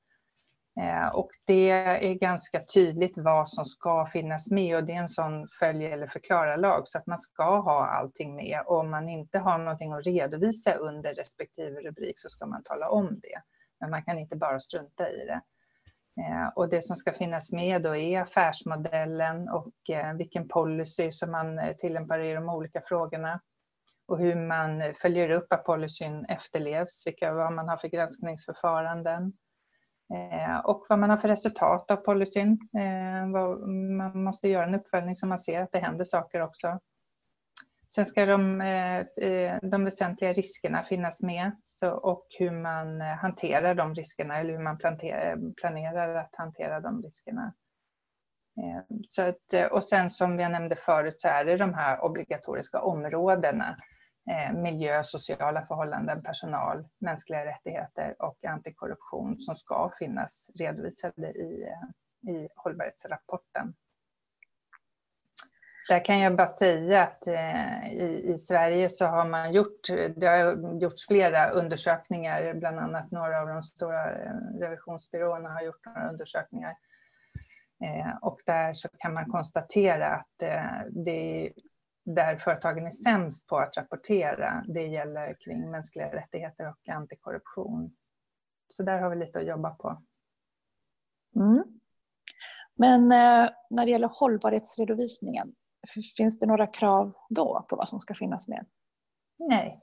Och 1.13 1.29
det 1.45 1.69
är 1.69 2.13
ganska 2.13 2.63
tydligt 2.73 3.17
vad 3.17 3.49
som 3.49 3.65
ska 3.65 4.05
finnas 4.05 4.51
med 4.51 4.75
och 4.75 4.83
det 4.83 4.91
är 4.91 4.97
en 4.97 5.07
sån 5.07 5.47
följ 5.59 5.85
eller 5.85 6.07
förklara-lag 6.07 6.87
så 6.87 6.97
att 6.97 7.07
man 7.07 7.17
ska 7.17 7.59
ha 7.59 7.87
allting 7.87 8.35
med 8.35 8.61
och 8.65 8.79
om 8.79 8.89
man 8.89 9.09
inte 9.09 9.39
har 9.39 9.57
någonting 9.57 9.93
att 9.93 10.05
redovisa 10.05 10.73
under 10.73 11.13
respektive 11.13 11.81
rubrik 11.81 12.19
så 12.19 12.29
ska 12.29 12.45
man 12.45 12.63
tala 12.63 12.89
om 12.89 13.19
det. 13.21 13.41
Men 13.79 13.89
man 13.89 14.03
kan 14.03 14.19
inte 14.19 14.35
bara 14.35 14.59
strunta 14.59 15.09
i 15.09 15.25
det. 15.25 15.41
Eh, 16.19 16.47
och 16.55 16.69
det 16.69 16.81
som 16.81 16.95
ska 16.95 17.13
finnas 17.13 17.51
med 17.51 17.81
då 17.81 17.95
är 17.95 18.21
affärsmodellen 18.21 19.49
och 19.49 19.89
eh, 19.89 20.13
vilken 20.13 20.47
policy 20.47 21.11
som 21.11 21.31
man 21.31 21.59
eh, 21.59 21.75
tillämpar 21.75 22.19
i 22.19 22.33
de 22.33 22.49
olika 22.49 22.81
frågorna. 22.81 23.41
Och 24.07 24.19
hur 24.19 24.35
man 24.35 24.93
följer 24.93 25.29
upp 25.29 25.53
att 25.53 25.63
policyn 25.63 26.25
efterlevs, 26.25 27.07
vilka, 27.07 27.33
vad 27.33 27.53
man 27.53 27.69
har 27.69 27.77
för 27.77 27.87
granskningsförfaranden. 27.87 29.33
Och 30.63 30.85
vad 30.89 30.99
man 30.99 31.09
har 31.09 31.17
för 31.17 31.27
resultat 31.27 31.91
av 31.91 31.95
policyn. 31.95 32.59
Man 33.97 34.23
måste 34.23 34.47
göra 34.47 34.65
en 34.65 34.75
uppföljning 34.75 35.15
så 35.15 35.25
man 35.25 35.39
ser 35.39 35.61
att 35.61 35.71
det 35.71 35.79
händer 35.79 36.05
saker 36.05 36.41
också. 36.41 36.79
Sen 37.95 38.05
ska 38.05 38.25
de, 38.25 38.61
eh, 38.61 38.99
eh, 38.99 39.59
de 39.61 39.85
väsentliga 39.85 40.33
riskerna 40.33 40.83
finnas 40.83 41.21
med 41.21 41.51
så, 41.63 41.91
och 41.91 42.25
hur 42.39 42.51
man 42.51 43.01
eh, 43.01 43.07
hanterar 43.07 43.75
de 43.75 43.95
riskerna 43.95 44.39
eller 44.39 44.53
hur 44.53 44.63
man 44.63 44.77
planerar 45.57 46.15
att 46.15 46.35
hantera 46.35 46.79
de 46.79 47.03
riskerna. 47.03 47.53
Så 49.07 49.21
att, 49.21 49.71
och 49.71 49.83
sen 49.83 50.09
som 50.09 50.39
jag 50.39 50.51
nämnde 50.51 50.75
förut 50.75 51.21
så 51.21 51.27
är 51.27 51.45
det 51.45 51.57
de 51.57 51.73
här 51.73 52.03
obligatoriska 52.03 52.81
områdena 52.81 53.77
miljö, 54.53 55.03
sociala 55.03 55.61
förhållanden, 55.61 56.23
personal, 56.23 56.87
mänskliga 56.99 57.45
rättigheter 57.45 58.15
och 58.19 58.45
antikorruption 58.45 59.39
som 59.39 59.55
ska 59.55 59.91
finnas 59.99 60.49
redovisade 60.55 61.27
i, 61.27 61.67
i 62.27 62.47
hållbarhetsrapporten. 62.55 63.73
Där 65.91 66.05
kan 66.05 66.19
jag 66.19 66.35
bara 66.35 66.47
säga 66.47 67.03
att 67.03 67.27
eh, 67.27 67.93
i, 67.93 68.33
i, 68.33 68.39
Sverige 68.39 68.89
så 68.89 69.05
har 69.05 69.25
man 69.25 69.53
gjort, 69.53 69.87
det 70.15 70.27
har 70.27 70.79
gjorts 70.81 71.07
flera 71.07 71.49
undersökningar, 71.49 72.53
bland 72.53 72.79
annat 72.79 73.11
några 73.11 73.41
av 73.41 73.47
de 73.47 73.63
stora 73.63 74.11
eh, 74.11 74.33
revisionsbyråerna 74.59 75.49
har 75.49 75.61
gjort 75.61 75.85
några 75.85 76.09
undersökningar. 76.09 76.75
Eh, 77.83 78.15
och 78.21 78.39
där 78.45 78.73
så 78.73 78.89
kan 78.97 79.13
man 79.13 79.31
konstatera 79.31 80.07
att 80.07 80.37
det 80.89 81.45
är 81.45 81.53
där 82.05 82.35
företagen 82.35 82.85
är 82.85 82.91
sämst 82.91 83.47
på 83.47 83.57
att 83.57 83.77
rapportera, 83.77 84.63
det 84.67 84.87
gäller 84.87 85.35
kring 85.39 85.71
mänskliga 85.71 86.13
rättigheter 86.15 86.69
och 86.69 86.89
antikorruption. 86.89 87.95
Så 88.67 88.83
där 88.83 88.99
har 88.99 89.09
vi 89.09 89.15
lite 89.15 89.39
att 89.39 89.47
jobba 89.47 89.69
på. 89.69 90.01
Mm. 91.35 91.63
Men 92.75 93.11
eh, 93.11 93.49
när 93.69 93.85
det 93.85 93.91
gäller 93.91 94.19
hållbarhetsredovisningen, 94.19 95.55
Finns 96.17 96.39
det 96.39 96.45
några 96.45 96.67
krav 96.67 97.13
då 97.29 97.65
på 97.69 97.75
vad 97.75 97.89
som 97.89 97.99
ska 97.99 98.13
finnas 98.13 98.49
med? 98.49 98.65
Nej. 99.39 99.81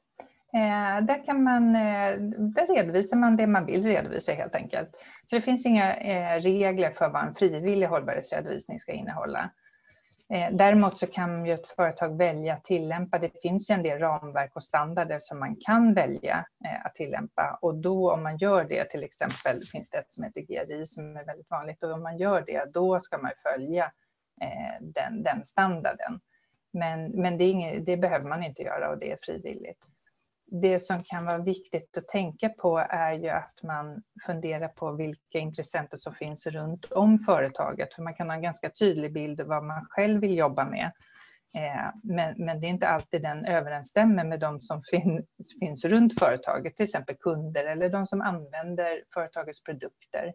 Eh, 0.54 1.04
där, 1.04 1.24
kan 1.24 1.42
man, 1.42 1.76
eh, 1.76 2.20
där 2.54 2.74
redovisar 2.74 3.16
man 3.16 3.36
det 3.36 3.46
man 3.46 3.66
vill 3.66 3.84
redovisa 3.84 4.32
helt 4.32 4.54
enkelt. 4.54 4.90
Så 5.26 5.36
det 5.36 5.42
finns 5.42 5.66
inga 5.66 5.96
eh, 5.96 6.40
regler 6.40 6.90
för 6.90 7.08
vad 7.08 7.24
en 7.24 7.34
frivillig 7.34 7.86
hållbarhetsredovisning 7.86 8.78
ska 8.78 8.92
innehålla. 8.92 9.50
Eh, 10.32 10.48
däremot 10.52 10.98
så 10.98 11.06
kan 11.06 11.46
ju 11.46 11.52
ett 11.52 11.68
företag 11.68 12.18
välja 12.18 12.54
att 12.54 12.64
tillämpa, 12.64 13.18
det 13.18 13.40
finns 13.42 13.70
ju 13.70 13.74
en 13.74 13.82
del 13.82 13.98
ramverk 13.98 14.56
och 14.56 14.64
standarder 14.64 15.16
som 15.18 15.38
man 15.38 15.56
kan 15.60 15.94
välja 15.94 16.46
eh, 16.64 16.86
att 16.86 16.94
tillämpa 16.94 17.58
och 17.62 17.74
då 17.74 18.12
om 18.12 18.22
man 18.22 18.36
gör 18.36 18.64
det, 18.64 18.84
till 18.84 19.04
exempel 19.04 19.62
finns 19.72 19.90
det 19.90 19.98
ett 19.98 20.12
som 20.12 20.24
heter 20.24 20.40
GRI 20.40 20.86
som 20.86 21.16
är 21.16 21.24
väldigt 21.24 21.50
vanligt 21.50 21.82
och 21.82 21.92
om 21.92 22.02
man 22.02 22.18
gör 22.18 22.44
det, 22.46 22.72
då 22.72 23.00
ska 23.00 23.18
man 23.18 23.30
följa 23.42 23.92
Eh, 24.40 24.80
den, 24.80 25.22
den 25.22 25.44
standarden. 25.44 26.20
Men, 26.72 27.10
men 27.10 27.38
det, 27.38 27.44
inget, 27.44 27.86
det, 27.86 27.96
behöver 27.96 28.28
man 28.28 28.42
inte 28.42 28.62
göra 28.62 28.90
och 28.90 28.98
det 28.98 29.12
är 29.12 29.18
frivilligt. 29.22 29.84
Det 30.50 30.78
som 30.78 31.02
kan 31.02 31.24
vara 31.24 31.38
viktigt 31.38 31.96
att 31.98 32.08
tänka 32.08 32.48
på 32.48 32.78
är 32.78 33.12
ju 33.12 33.28
att 33.28 33.62
man 33.62 34.02
funderar 34.26 34.68
på 34.68 34.92
vilka 34.92 35.38
intressenter 35.38 35.96
som 35.96 36.14
finns 36.14 36.46
runt 36.46 36.84
om 36.84 37.18
företaget. 37.18 37.94
För 37.94 38.02
man 38.02 38.14
kan 38.14 38.28
ha 38.28 38.36
en 38.36 38.42
ganska 38.42 38.70
tydlig 38.70 39.12
bild 39.12 39.40
av 39.40 39.46
vad 39.46 39.64
man 39.64 39.86
själv 39.90 40.20
vill 40.20 40.38
jobba 40.38 40.64
med. 40.64 40.92
Eh, 41.54 41.88
men, 42.02 42.34
men 42.44 42.60
det 42.60 42.66
är 42.66 42.68
inte 42.68 42.88
alltid 42.88 43.22
den 43.22 43.44
överensstämmer 43.44 44.24
med 44.24 44.40
de 44.40 44.60
som 44.60 44.80
fin, 44.82 45.26
finns 45.60 45.84
runt 45.84 46.18
företaget, 46.18 46.76
till 46.76 46.84
exempel 46.84 47.16
kunder 47.16 47.64
eller 47.64 47.88
de 47.88 48.06
som 48.06 48.20
använder 48.20 49.02
företagets 49.14 49.62
produkter. 49.62 50.34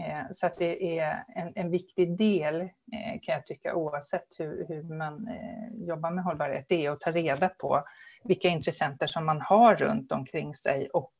Eh, 0.00 0.26
så 0.30 0.46
att 0.46 0.56
det 0.56 0.98
är 0.98 1.24
en, 1.28 1.52
en 1.54 1.70
viktig 1.70 2.18
del, 2.18 2.60
eh, 2.60 3.20
kan 3.20 3.34
jag 3.34 3.46
tycka, 3.46 3.74
oavsett 3.74 4.26
hur, 4.38 4.66
hur 4.68 4.82
man 4.82 5.28
eh, 5.28 5.86
jobbar 5.88 6.10
med 6.10 6.24
hållbarhet, 6.24 6.66
det 6.68 6.86
är 6.86 6.90
att 6.90 7.00
ta 7.00 7.10
reda 7.10 7.48
på 7.48 7.84
vilka 8.24 8.48
intressenter 8.48 9.06
som 9.06 9.26
man 9.26 9.40
har 9.40 9.76
runt 9.76 10.12
omkring 10.12 10.54
sig 10.54 10.88
och 10.88 11.14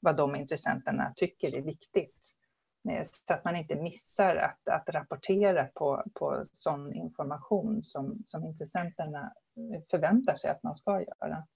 vad 0.00 0.16
de 0.16 0.36
intressenterna 0.36 1.12
tycker 1.16 1.58
är 1.58 1.62
viktigt. 1.62 2.32
Så 3.02 3.34
att 3.34 3.44
man 3.44 3.56
inte 3.56 3.74
missar 3.74 4.36
att, 4.36 4.68
att 4.68 4.88
rapportera 4.88 5.64
på, 5.64 6.04
på 6.14 6.44
sån 6.52 6.94
information 6.94 7.82
som, 7.82 8.22
som 8.26 8.44
intressenterna 8.44 9.32
förväntar 9.90 10.34
sig 10.34 10.50
att 10.50 10.62
man 10.62 10.76
ska 10.76 11.00
göra. 11.00 11.46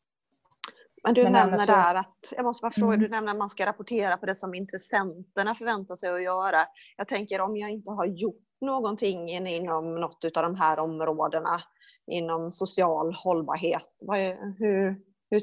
Men 1.05 1.15
du 1.15 1.23
Men 1.23 1.33
nämner 1.33 1.59
så... 1.59 1.73
där 1.73 1.95
att, 1.95 2.33
jag 2.37 2.45
måste 2.45 2.63
bara 2.63 2.73
fråga, 2.73 2.95
mm. 2.95 3.01
du 3.01 3.09
nämner 3.09 3.33
att 3.33 3.39
man 3.39 3.49
ska 3.49 3.67
rapportera 3.67 4.17
på 4.17 4.27
det 4.27 4.35
som 4.35 4.55
intressenterna 4.55 5.55
förväntar 5.55 5.95
sig 5.95 6.11
att 6.11 6.23
göra. 6.23 6.67
Jag 6.97 7.09
tänker 7.09 7.41
om 7.41 7.57
jag 7.57 7.71
inte 7.71 7.91
har 7.91 8.07
gjort 8.07 8.43
någonting 8.61 9.29
inom 9.29 9.95
något 9.95 10.25
av 10.37 10.43
de 10.43 10.55
här 10.55 10.79
områdena, 10.79 11.61
inom 12.07 12.51
social 12.51 13.15
hållbarhet, 13.15 13.89
är, 14.15 14.59
hur, 14.59 14.97
hur 15.31 15.41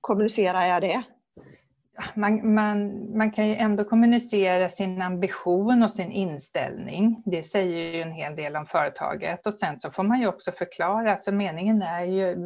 kommunicerar 0.00 0.62
jag 0.62 0.82
det? 0.82 1.02
Man, 2.14 2.54
man, 2.54 3.08
man 3.18 3.32
kan 3.32 3.48
ju 3.48 3.54
ändå 3.54 3.84
kommunicera 3.84 4.68
sin 4.68 5.02
ambition 5.02 5.82
och 5.82 5.90
sin 5.90 6.12
inställning. 6.12 7.22
Det 7.26 7.42
säger 7.42 7.92
ju 7.92 8.02
en 8.02 8.12
hel 8.12 8.36
del 8.36 8.56
om 8.56 8.64
företaget. 8.64 9.46
Och 9.46 9.54
sen 9.54 9.80
så 9.80 9.90
får 9.90 10.02
man 10.02 10.20
ju 10.20 10.26
också 10.26 10.52
förklara, 10.52 11.12
alltså 11.12 11.32
meningen 11.32 11.82
är 11.82 12.04
ju 12.04 12.36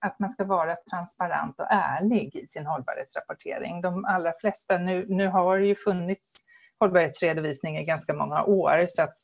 att 0.00 0.18
man 0.18 0.30
ska 0.30 0.44
vara 0.44 0.76
transparent 0.90 1.60
och 1.60 1.66
ärlig 1.70 2.36
i 2.36 2.46
sin 2.46 2.66
hållbarhetsrapportering. 2.66 3.80
De 3.80 4.04
allra 4.04 4.32
flesta, 4.40 4.78
nu, 4.78 5.06
nu 5.08 5.28
har 5.28 5.58
det 5.58 5.66
ju 5.66 5.74
funnits 5.74 6.32
hållbarhetsredovisning 6.80 7.78
i 7.78 7.84
ganska 7.84 8.14
många 8.14 8.44
år 8.44 8.84
så 8.88 9.02
att 9.02 9.16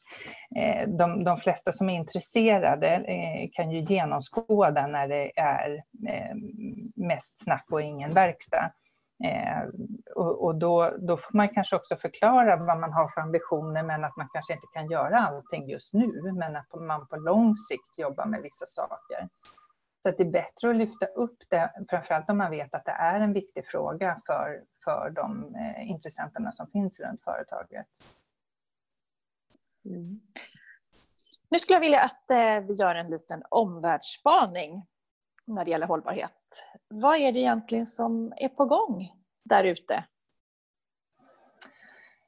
eh, 0.57 0.89
de, 0.89 1.25
de 1.25 1.37
flesta 1.37 1.73
som 1.73 1.91
är 1.91 1.95
intresserade 1.95 2.89
eh, 2.89 3.49
kan 3.53 3.71
ju 3.71 3.81
genomskåda 3.81 4.87
när 4.87 5.09
det 5.09 5.39
är 5.39 5.83
eh, 6.09 6.37
mest 6.95 7.45
snack 7.45 7.67
och 7.71 7.83
ingen 7.83 8.13
verkstad. 8.13 8.73
Eh, 9.25 9.63
och, 10.15 10.45
och 10.45 10.55
då, 10.55 10.95
då, 10.99 11.17
får 11.17 11.37
man 11.37 11.49
kanske 11.49 11.77
också 11.77 11.97
förklara 11.97 12.57
vad 12.57 12.79
man 12.79 12.93
har 12.93 13.09
för 13.09 13.21
ambitioner 13.21 13.83
men 13.83 14.05
att 14.05 14.17
man 14.17 14.29
kanske 14.33 14.53
inte 14.53 14.67
kan 14.75 14.91
göra 14.91 15.19
allting 15.19 15.69
just 15.69 15.95
nu 15.95 16.33
men 16.33 16.57
att 16.57 16.75
man 16.81 17.07
på 17.07 17.17
lång 17.17 17.57
sikt 17.57 17.99
jobbar 17.99 18.27
med 18.27 18.43
vissa 18.43 18.67
saker. 18.67 19.29
Så 20.03 20.11
det 20.11 20.23
är 20.23 20.31
bättre 20.31 20.71
att 20.71 20.77
lyfta 20.77 21.07
upp 21.07 21.37
det, 21.49 21.73
framförallt 21.91 22.31
om 22.31 22.39
man 22.39 22.51
vet 22.51 22.75
att 22.75 22.85
det 22.85 22.91
är 22.91 23.21
en 23.21 23.33
viktig 23.33 23.67
fråga 23.67 24.21
för, 24.27 24.65
för 24.85 25.11
de 25.11 25.55
eh, 25.55 25.91
intressenterna 25.91 26.53
som 26.53 26.67
finns 26.67 27.01
runt 27.01 27.23
företaget. 27.23 27.87
Mm. 29.85 30.21
Nu 31.51 31.59
skulle 31.59 31.77
jag 31.77 31.81
vilja 31.81 32.01
att 32.01 32.31
eh, 32.31 32.67
vi 32.67 32.73
gör 32.73 32.95
en 32.95 33.11
liten 33.11 33.43
omvärldsspaning 33.49 34.87
när 35.47 35.65
det 35.65 35.71
gäller 35.71 35.87
hållbarhet. 35.87 36.65
Vad 36.89 37.17
är 37.17 37.33
det 37.33 37.39
egentligen 37.39 37.87
som 37.87 38.33
är 38.37 38.49
på 38.49 38.65
gång 38.65 39.13
där 39.45 39.65
ute? 39.65 40.05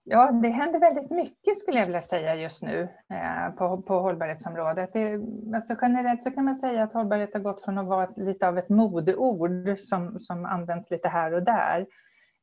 Ja, 0.07 0.33
det 0.33 0.49
händer 0.49 0.79
väldigt 0.79 1.11
mycket 1.11 1.59
skulle 1.59 1.79
jag 1.79 1.87
vilja 1.87 2.03
säga 2.03 2.35
just 2.35 2.63
nu 2.63 2.89
eh, 3.11 3.55
på, 3.55 3.83
på 3.83 4.01
hållbarhetsområdet. 4.01 4.93
Det, 4.93 5.21
alltså 5.55 5.77
generellt 5.83 6.23
så 6.23 6.31
kan 6.31 6.45
man 6.45 6.55
säga 6.55 6.83
att 6.83 6.93
hållbarhet 6.93 7.35
har 7.35 7.41
gått 7.41 7.65
från 7.65 7.79
att 7.79 7.87
vara 7.87 8.11
lite 8.17 8.49
av 8.49 8.59
ett 8.59 8.69
modeord 8.69 9.79
som, 9.79 10.21
som 10.21 10.45
används 10.45 10.91
lite 10.91 11.09
här 11.09 11.35
och 11.35 11.43
där 11.43 11.87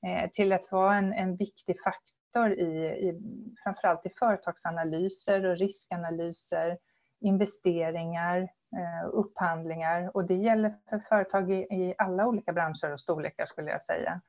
eh, 0.08 0.30
till 0.30 0.54
att 0.54 0.72
vara 0.72 0.96
en, 0.96 1.14
en 1.14 1.36
viktig 1.36 1.76
faktor 1.84 2.52
i, 2.52 2.86
i 2.86 3.22
framförallt 3.64 4.06
i 4.06 4.10
företagsanalyser 4.20 5.46
och 5.46 5.58
riskanalyser, 5.58 6.78
investeringar, 7.22 8.38
eh, 8.78 9.10
upphandlingar 9.12 10.16
och 10.16 10.26
det 10.26 10.36
gäller 10.36 10.76
för 10.90 11.00
företag 11.00 11.52
i, 11.52 11.56
i 11.56 11.96
alla 11.98 12.28
olika 12.28 12.54
branscher 12.54 12.94
och 12.94 13.00
storlekar 13.00 13.46
skulle 13.46 13.72
jag 13.72 13.84
säga. 13.84 14.22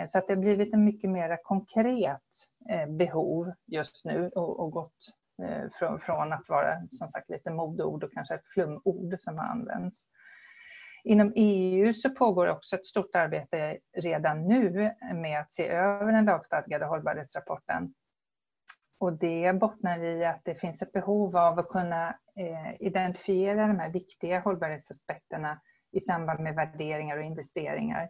Eh, 0.00 0.06
så 0.06 0.18
att 0.18 0.26
det 0.26 0.34
har 0.34 0.40
blivit 0.40 0.74
en 0.74 0.84
mycket 0.84 1.10
mer 1.10 1.38
konkret 1.42 2.20
eh, 2.70 2.86
behov 2.86 3.52
just 3.66 4.04
nu 4.04 4.28
och, 4.28 4.60
och 4.60 4.70
gått 4.70 4.98
eh, 5.42 5.68
från, 5.72 6.00
från, 6.00 6.32
att 6.32 6.48
vara 6.48 6.82
som 6.90 7.08
sagt 7.08 7.30
lite 7.30 7.50
modeord 7.50 8.04
och 8.04 8.12
kanske 8.12 8.34
ett 8.34 8.52
flumord 8.54 9.16
som 9.18 9.38
har 9.38 9.44
använts. 9.44 10.04
Inom 11.04 11.32
EU 11.36 11.94
så 11.94 12.10
pågår 12.10 12.46
också 12.46 12.76
ett 12.76 12.86
stort 12.86 13.16
arbete 13.16 13.78
redan 13.96 14.48
nu 14.48 14.90
med 15.14 15.40
att 15.40 15.52
se 15.52 15.68
över 15.68 16.12
den 16.12 16.24
lagstadgade 16.24 16.84
hållbarhetsrapporten. 16.84 17.94
Och 18.98 19.12
det 19.12 19.52
bottnar 19.60 20.04
i 20.04 20.24
att 20.24 20.40
det 20.44 20.54
finns 20.54 20.82
ett 20.82 20.92
behov 20.92 21.36
av 21.36 21.58
att 21.58 21.68
kunna 21.68 22.18
identifiera 22.78 23.66
de 23.66 23.78
här 23.78 23.90
viktiga 23.90 24.40
hållbarhetsaspekterna 24.40 25.60
i 25.92 26.00
samband 26.00 26.40
med 26.40 26.54
värderingar 26.54 27.16
och 27.16 27.24
investeringar 27.24 28.08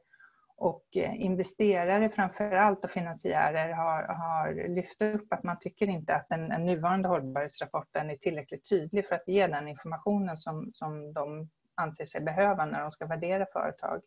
och 0.57 0.85
eh, 0.97 1.23
investerare 1.23 2.11
framför 2.11 2.53
allt 2.53 2.85
och 2.85 2.91
finansiärer 2.91 3.73
har, 3.73 4.03
har 4.03 4.69
lyft 4.69 5.03
upp 5.03 5.33
att 5.33 5.43
man 5.43 5.59
tycker 5.59 5.87
inte 5.87 6.15
att 6.15 6.29
den, 6.29 6.49
den 6.49 6.67
nuvarande 6.67 7.09
hållbarhetsrapporten 7.09 8.11
är 8.11 8.17
tillräckligt 8.17 8.69
tydlig 8.69 9.09
för 9.09 9.15
att 9.15 9.29
ge 9.29 9.47
den 9.47 9.69
informationen 9.69 10.37
som, 10.37 10.71
som 10.75 11.13
de 11.13 11.51
anser 11.75 12.07
sig 12.07 12.21
behöva 12.21 12.65
när 12.65 12.81
de 12.81 12.91
ska 12.91 13.07
värdera 13.07 13.47
företag. 13.47 14.01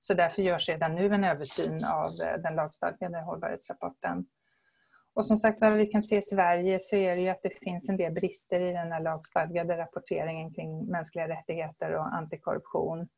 Så 0.00 0.14
därför 0.14 0.42
görs 0.42 0.68
redan 0.68 0.94
nu 0.94 1.14
en 1.14 1.24
översyn 1.24 1.78
av 1.92 2.06
eh, 2.28 2.42
den 2.42 2.54
lagstadgade 2.54 3.24
hållbarhetsrapporten. 3.24 4.26
Och 5.14 5.26
som 5.26 5.38
sagt 5.38 5.60
vad 5.60 5.72
vi 5.72 5.86
kan 5.86 6.02
se 6.02 6.16
i 6.16 6.22
Sverige 6.22 6.78
så 6.80 6.96
är 6.96 7.16
det 7.16 7.22
ju 7.22 7.28
att 7.28 7.42
det 7.42 7.58
finns 7.62 7.88
en 7.88 7.96
del 7.96 8.12
brister 8.12 8.60
i 8.60 8.72
den 8.72 8.92
här 8.92 9.00
lagstadgade 9.00 9.76
rapporteringen 9.78 10.54
kring 10.54 10.86
mänskliga 10.86 11.28
rättigheter 11.28 11.94
och 11.94 12.14
antikorruption. 12.14 13.08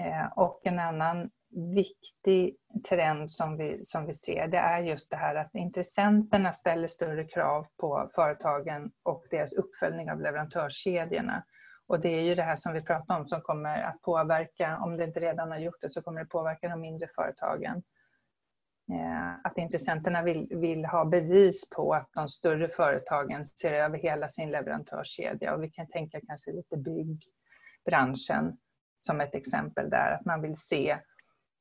Eh, 0.00 0.26
och 0.36 0.60
en 0.64 0.78
annan 0.78 1.30
viktig 1.52 2.56
trend 2.88 3.32
som 3.32 3.56
vi, 3.56 3.84
som 3.84 4.06
vi 4.06 4.14
ser 4.14 4.48
det 4.48 4.58
är 4.58 4.82
just 4.82 5.10
det 5.10 5.16
här 5.16 5.34
att 5.34 5.54
intressenterna 5.54 6.52
ställer 6.52 6.88
större 6.88 7.24
krav 7.24 7.66
på 7.80 8.08
företagen 8.14 8.92
och 9.02 9.24
deras 9.30 9.52
uppföljning 9.52 10.10
av 10.10 10.20
leverantörskedjorna. 10.20 11.44
Och 11.86 12.00
det 12.00 12.08
är 12.08 12.22
ju 12.22 12.34
det 12.34 12.42
här 12.42 12.56
som 12.56 12.72
vi 12.72 12.84
pratar 12.84 13.20
om 13.20 13.26
som 13.26 13.40
kommer 13.40 13.82
att 13.82 14.02
påverka, 14.02 14.78
om 14.78 14.96
det 14.96 15.04
inte 15.04 15.20
redan 15.20 15.50
har 15.50 15.58
gjort 15.58 15.80
det, 15.80 15.90
så 15.90 16.02
kommer 16.02 16.20
det 16.20 16.26
påverka 16.26 16.68
de 16.68 16.80
mindre 16.80 17.08
företagen. 17.14 17.82
Eh, 18.92 19.34
att 19.44 19.58
intressenterna 19.58 20.22
vill, 20.22 20.48
vill 20.50 20.84
ha 20.84 21.04
bevis 21.04 21.70
på 21.70 21.94
att 21.94 22.08
de 22.12 22.28
större 22.28 22.68
företagen 22.68 23.46
ser 23.46 23.72
över 23.72 23.98
hela 23.98 24.28
sin 24.28 24.50
leverantörskedja. 24.50 25.54
Och 25.54 25.62
vi 25.62 25.70
kan 25.70 25.86
tänka 25.86 26.20
kanske 26.26 26.52
lite 26.52 26.76
byggbranschen 26.76 28.56
som 29.06 29.20
ett 29.20 29.34
exempel 29.34 29.90
där, 29.90 30.12
att 30.12 30.24
man 30.24 30.42
vill 30.42 30.56
se 30.56 30.98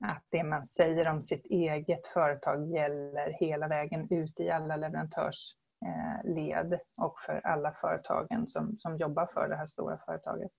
att 0.03 0.23
det 0.29 0.43
man 0.43 0.63
säger 0.63 1.09
om 1.09 1.21
sitt 1.21 1.45
eget 1.45 2.07
företag 2.07 2.71
gäller 2.71 3.35
hela 3.39 3.67
vägen 3.67 4.07
ut 4.09 4.39
i 4.39 4.49
alla 4.49 4.75
leverantörsled 4.75 6.73
eh, 6.73 6.79
och 6.97 7.19
för 7.19 7.41
alla 7.43 7.71
företagen 7.71 8.47
som, 8.47 8.77
som 8.77 8.97
jobbar 8.97 9.25
för 9.33 9.49
det 9.49 9.55
här 9.55 9.67
stora 9.67 9.97
företaget. 10.05 10.51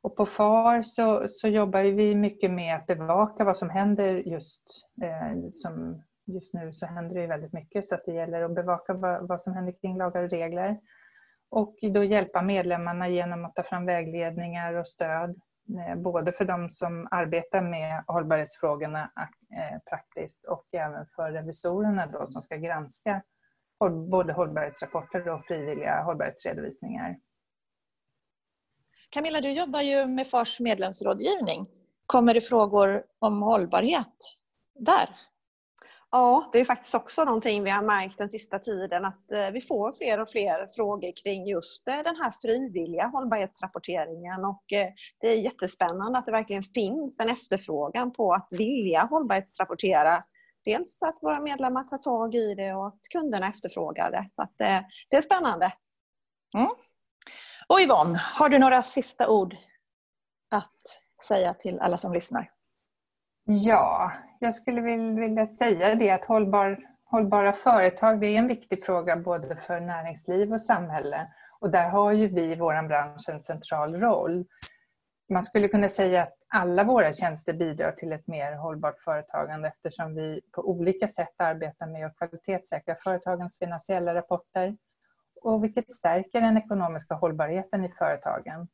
Och 0.00 0.16
på 0.16 0.26
FAR 0.26 0.82
så, 0.82 1.28
så 1.28 1.48
jobbar 1.48 1.82
vi 1.82 2.14
mycket 2.14 2.50
med 2.50 2.76
att 2.76 2.86
bevaka 2.86 3.44
vad 3.44 3.56
som 3.56 3.70
händer 3.70 4.14
just, 4.14 4.62
eh, 5.02 5.50
som 5.52 6.02
just 6.26 6.54
nu 6.54 6.72
så 6.72 6.86
händer 6.86 7.14
det 7.14 7.26
väldigt 7.26 7.52
mycket 7.52 7.84
så 7.84 7.94
att 7.94 8.04
det 8.06 8.12
gäller 8.12 8.42
att 8.42 8.54
bevaka 8.54 8.94
vad, 8.94 9.28
vad 9.28 9.40
som 9.40 9.54
händer 9.54 9.72
kring 9.72 9.98
lagar 9.98 10.22
och 10.22 10.30
regler. 10.30 10.80
Och 11.50 11.76
då 11.82 12.04
hjälpa 12.04 12.42
medlemmarna 12.42 13.08
genom 13.08 13.44
att 13.44 13.54
ta 13.54 13.62
fram 13.62 13.86
vägledningar 13.86 14.74
och 14.74 14.88
stöd 14.88 15.40
Eh, 15.76 15.96
både 15.96 16.32
för 16.32 16.44
de 16.44 16.70
som 16.70 17.08
arbetar 17.10 17.62
med 17.62 18.04
hållbarhetsfrågorna 18.06 19.10
eh, 19.56 19.78
praktiskt 19.90 20.44
och 20.44 20.66
även 20.72 21.06
för 21.06 21.32
revisorerna 21.32 22.06
då, 22.06 22.26
som 22.28 22.42
ska 22.42 22.56
granska 22.56 23.22
både 24.10 24.32
hållbarhetsrapporter 24.32 25.28
och 25.28 25.44
frivilliga 25.44 26.02
hållbarhetsredovisningar. 26.02 27.18
Camilla, 29.10 29.40
du 29.40 29.50
jobbar 29.50 29.80
ju 29.80 30.06
med 30.06 30.26
FARs 30.26 30.60
medlemsrådgivning. 30.60 31.66
Kommer 32.06 32.34
det 32.34 32.40
frågor 32.40 33.04
om 33.18 33.42
hållbarhet 33.42 34.16
där? 34.74 35.08
Ja, 36.10 36.48
det 36.52 36.60
är 36.60 36.64
faktiskt 36.64 36.94
också 36.94 37.24
någonting 37.24 37.64
vi 37.64 37.70
har 37.70 37.82
märkt 37.82 38.18
den 38.18 38.30
sista 38.30 38.58
tiden 38.58 39.04
att 39.04 39.32
eh, 39.32 39.50
vi 39.52 39.60
får 39.60 39.92
fler 39.92 40.20
och 40.20 40.30
fler 40.30 40.68
frågor 40.76 41.12
kring 41.22 41.46
just 41.46 41.88
eh, 41.88 42.02
den 42.04 42.16
här 42.16 42.34
frivilliga 42.42 43.06
hållbarhetsrapporteringen 43.06 44.44
och 44.44 44.72
eh, 44.72 44.92
det 45.20 45.28
är 45.28 45.36
jättespännande 45.36 46.18
att 46.18 46.26
det 46.26 46.32
verkligen 46.32 46.62
finns 46.62 47.20
en 47.20 47.28
efterfrågan 47.28 48.12
på 48.12 48.32
att 48.32 48.48
vilja 48.50 49.00
hållbarhetsrapportera. 49.00 50.24
Dels 50.64 51.02
att 51.02 51.18
våra 51.22 51.40
medlemmar 51.40 51.84
tar 51.84 51.98
tag 51.98 52.34
i 52.34 52.54
det 52.54 52.74
och 52.74 52.86
att 52.86 53.00
kunderna 53.12 53.48
efterfrågar 53.48 54.10
det. 54.10 54.26
Så 54.30 54.46
det 54.56 55.16
är 55.16 55.22
spännande. 55.22 55.72
Mm. 56.56 56.70
Och 57.68 57.80
Yvonne, 57.80 58.18
har 58.18 58.48
du 58.48 58.58
några 58.58 58.82
sista 58.82 59.28
ord 59.28 59.56
att 60.50 61.00
säga 61.24 61.54
till 61.54 61.80
alla 61.80 61.98
som 61.98 62.12
lyssnar? 62.12 62.57
Ja, 63.50 64.12
jag 64.38 64.54
skulle 64.54 64.80
vilja 65.20 65.46
säga 65.46 65.94
det 65.94 66.10
att 66.10 66.24
hållbar, 66.24 66.78
hållbara 67.04 67.52
företag 67.52 68.20
det 68.20 68.26
är 68.26 68.38
en 68.38 68.48
viktig 68.48 68.84
fråga 68.84 69.16
både 69.16 69.56
för 69.56 69.80
näringsliv 69.80 70.52
och 70.52 70.60
samhälle. 70.60 71.32
Och 71.60 71.70
där 71.70 71.88
har 71.88 72.12
ju 72.12 72.28
vi 72.28 72.52
i 72.52 72.54
vår 72.54 72.88
bransch 72.88 73.28
en 73.28 73.40
central 73.40 74.00
roll. 74.00 74.46
Man 75.28 75.42
skulle 75.42 75.68
kunna 75.68 75.88
säga 75.88 76.22
att 76.22 76.34
alla 76.48 76.84
våra 76.84 77.12
tjänster 77.12 77.52
bidrar 77.52 77.92
till 77.92 78.12
ett 78.12 78.26
mer 78.26 78.52
hållbart 78.52 79.00
företagande 79.00 79.68
eftersom 79.68 80.14
vi 80.14 80.40
på 80.52 80.70
olika 80.70 81.08
sätt 81.08 81.34
arbetar 81.36 81.86
med 81.86 82.06
att 82.06 82.16
kvalitetssäkra 82.16 82.96
företagens 83.04 83.58
finansiella 83.58 84.14
rapporter 84.14 84.76
och 85.42 85.64
vilket 85.64 85.94
stärker 85.94 86.40
den 86.40 86.56
ekonomiska 86.56 87.14
hållbarheten 87.14 87.84
i 87.84 87.88
företagen. 87.88 88.68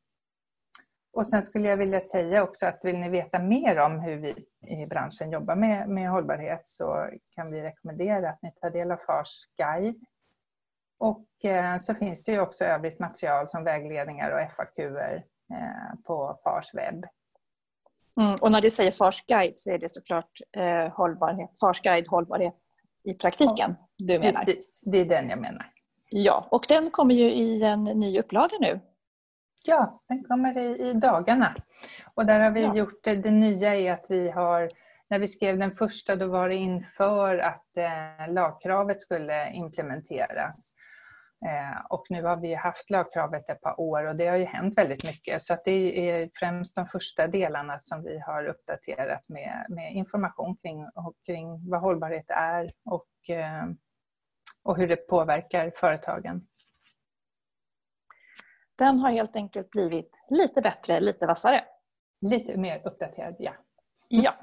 Och 1.15 1.27
sen 1.27 1.43
skulle 1.43 1.69
jag 1.69 1.77
vilja 1.77 2.01
säga 2.01 2.43
också 2.43 2.67
att 2.67 2.81
vill 2.83 2.99
ni 2.99 3.09
veta 3.09 3.39
mer 3.39 3.79
om 3.79 4.01
hur 4.01 4.17
vi 4.17 4.35
i 4.83 4.87
branschen 4.87 5.31
jobbar 5.31 5.57
med, 5.57 5.89
med 5.89 6.11
hållbarhet 6.11 6.61
så 6.65 7.11
kan 7.35 7.51
vi 7.51 7.63
rekommendera 7.63 8.31
att 8.31 8.43
ni 8.43 8.53
tar 8.53 8.71
del 8.71 8.91
av 8.91 8.97
FARs 8.97 9.45
guide. 9.59 10.05
Och 10.99 11.45
eh, 11.45 11.79
så 11.79 11.95
finns 11.95 12.23
det 12.23 12.33
ju 12.33 12.41
också 12.41 12.65
övrigt 12.65 12.99
material 12.99 13.49
som 13.49 13.65
vägledningar 13.65 14.31
och 14.31 14.57
FAQ-er 14.57 15.25
eh, 15.53 16.01
på 16.05 16.39
FARs 16.45 16.75
webb. 16.75 17.05
Mm, 18.21 18.37
och 18.41 18.53
när 18.53 18.61
du 18.61 18.71
säger 18.71 18.91
FARs 18.91 19.27
guide 19.27 19.59
så 19.59 19.73
är 19.73 19.79
det 19.79 19.89
såklart 19.89 20.41
eh, 20.57 20.93
hållbarhet, 20.93 21.51
FARs 21.61 21.81
guide 21.81 22.09
hållbarhet 22.09 22.61
i 23.05 23.15
praktiken 23.15 23.77
du 23.99 24.19
menar? 24.19 24.33
Precis, 24.33 24.83
det 24.85 24.99
är 24.99 25.05
den 25.05 25.29
jag 25.29 25.41
menar. 25.41 25.71
Ja, 26.11 26.49
och 26.51 26.65
den 26.69 26.91
kommer 26.91 27.15
ju 27.15 27.33
i 27.33 27.65
en 27.65 27.85
ny 27.85 28.19
upplaga 28.19 28.57
nu 28.61 28.81
Ja, 29.67 30.03
den 30.09 30.25
kommer 30.25 30.59
i, 30.59 30.89
i 30.89 30.93
dagarna. 30.93 31.55
Och 32.15 32.27
där 32.27 32.41
har 32.41 32.51
vi 32.51 32.63
ja. 32.63 32.77
gjort 32.77 33.05
det, 33.05 33.17
det 33.17 33.31
nya 33.31 33.75
är 33.75 33.93
att 33.93 34.07
vi 34.09 34.31
har 34.31 34.71
när 35.11 35.19
vi 35.19 35.29
skrev 35.29 35.59
den 35.59 35.73
första 35.73 36.17
då 36.17 36.27
var 36.27 36.49
det 36.49 36.55
inför 36.55 37.39
att 37.39 37.77
eh, 37.77 38.33
lagkravet 38.33 39.01
skulle 39.01 39.53
implementeras. 39.53 40.75
Eh, 41.47 41.87
och 41.89 42.07
nu 42.11 42.23
har 42.23 42.37
vi 42.37 42.55
haft 42.55 42.91
lagkravet 42.91 43.51
ett 43.51 43.61
par 43.61 43.81
år 43.81 44.05
och 44.05 44.17
det 44.17 44.27
har 44.27 44.37
ju 44.37 44.45
hänt 44.45 44.79
väldigt 44.79 45.05
mycket. 45.05 45.43
Så 45.43 45.55
att 45.55 45.65
det 45.65 46.11
är 46.11 46.31
främst 46.35 46.75
de 46.75 46.87
första 46.87 47.27
delarna 47.27 47.79
som 47.79 48.03
vi 48.03 48.19
har 48.19 48.47
uppdaterat 48.47 49.29
med, 49.29 49.67
med 49.69 49.93
information 49.93 50.57
kring, 50.57 50.87
kring 51.27 51.71
vad 51.71 51.81
hållbarhet 51.81 52.27
är 52.29 52.71
och, 52.85 53.35
eh, 53.37 53.65
och 54.63 54.77
hur 54.77 54.89
det 54.89 54.97
påverkar 54.97 55.73
företagen. 55.77 56.47
Den 58.79 58.99
har 58.99 59.11
helt 59.11 59.37
enkelt 59.37 59.71
blivit 59.71 60.25
lite 60.31 60.61
bättre, 60.61 61.01
lite 61.01 61.27
vassare. 61.27 61.65
Lite 62.21 62.57
mer 62.57 62.83
uppdaterad, 62.85 63.37
ja. 63.39 63.55
Ja. 64.09 64.35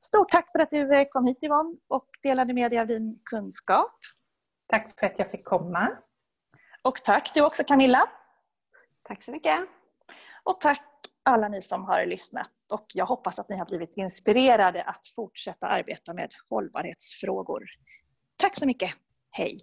Stort 0.00 0.30
tack 0.30 0.52
för 0.52 0.58
att 0.58 0.70
du 0.70 0.94
eh, 0.94 1.08
kom 1.10 1.26
hit 1.26 1.42
Yvonne 1.42 1.76
och 1.88 2.08
delade 2.22 2.54
med 2.54 2.70
dig 2.70 2.78
av 2.78 2.86
din 2.86 3.20
kunskap. 3.24 3.98
Tack 4.66 5.00
för 5.00 5.06
att 5.06 5.18
jag 5.18 5.30
fick 5.30 5.44
komma. 5.44 5.90
Och 6.82 7.02
tack 7.04 7.34
du 7.34 7.42
också 7.42 7.64
Camilla. 7.64 8.02
Tack 9.02 9.22
så 9.22 9.32
mycket. 9.32 9.58
Och 10.42 10.60
tack 10.60 10.88
alla 11.22 11.48
ni 11.48 11.62
som 11.62 11.84
har 11.84 12.06
lyssnat. 12.06 12.50
Och 12.70 12.86
jag 12.94 13.06
hoppas 13.06 13.38
att 13.38 13.48
ni 13.48 13.56
har 13.56 13.66
blivit 13.66 13.96
inspirerade 13.96 14.82
att 14.82 15.06
fortsätta 15.16 15.66
arbeta 15.66 16.14
med 16.14 16.30
hållbarhetsfrågor. 16.48 17.64
Tack 18.36 18.56
så 18.56 18.66
mycket. 18.66 18.90
Hej! 19.30 19.58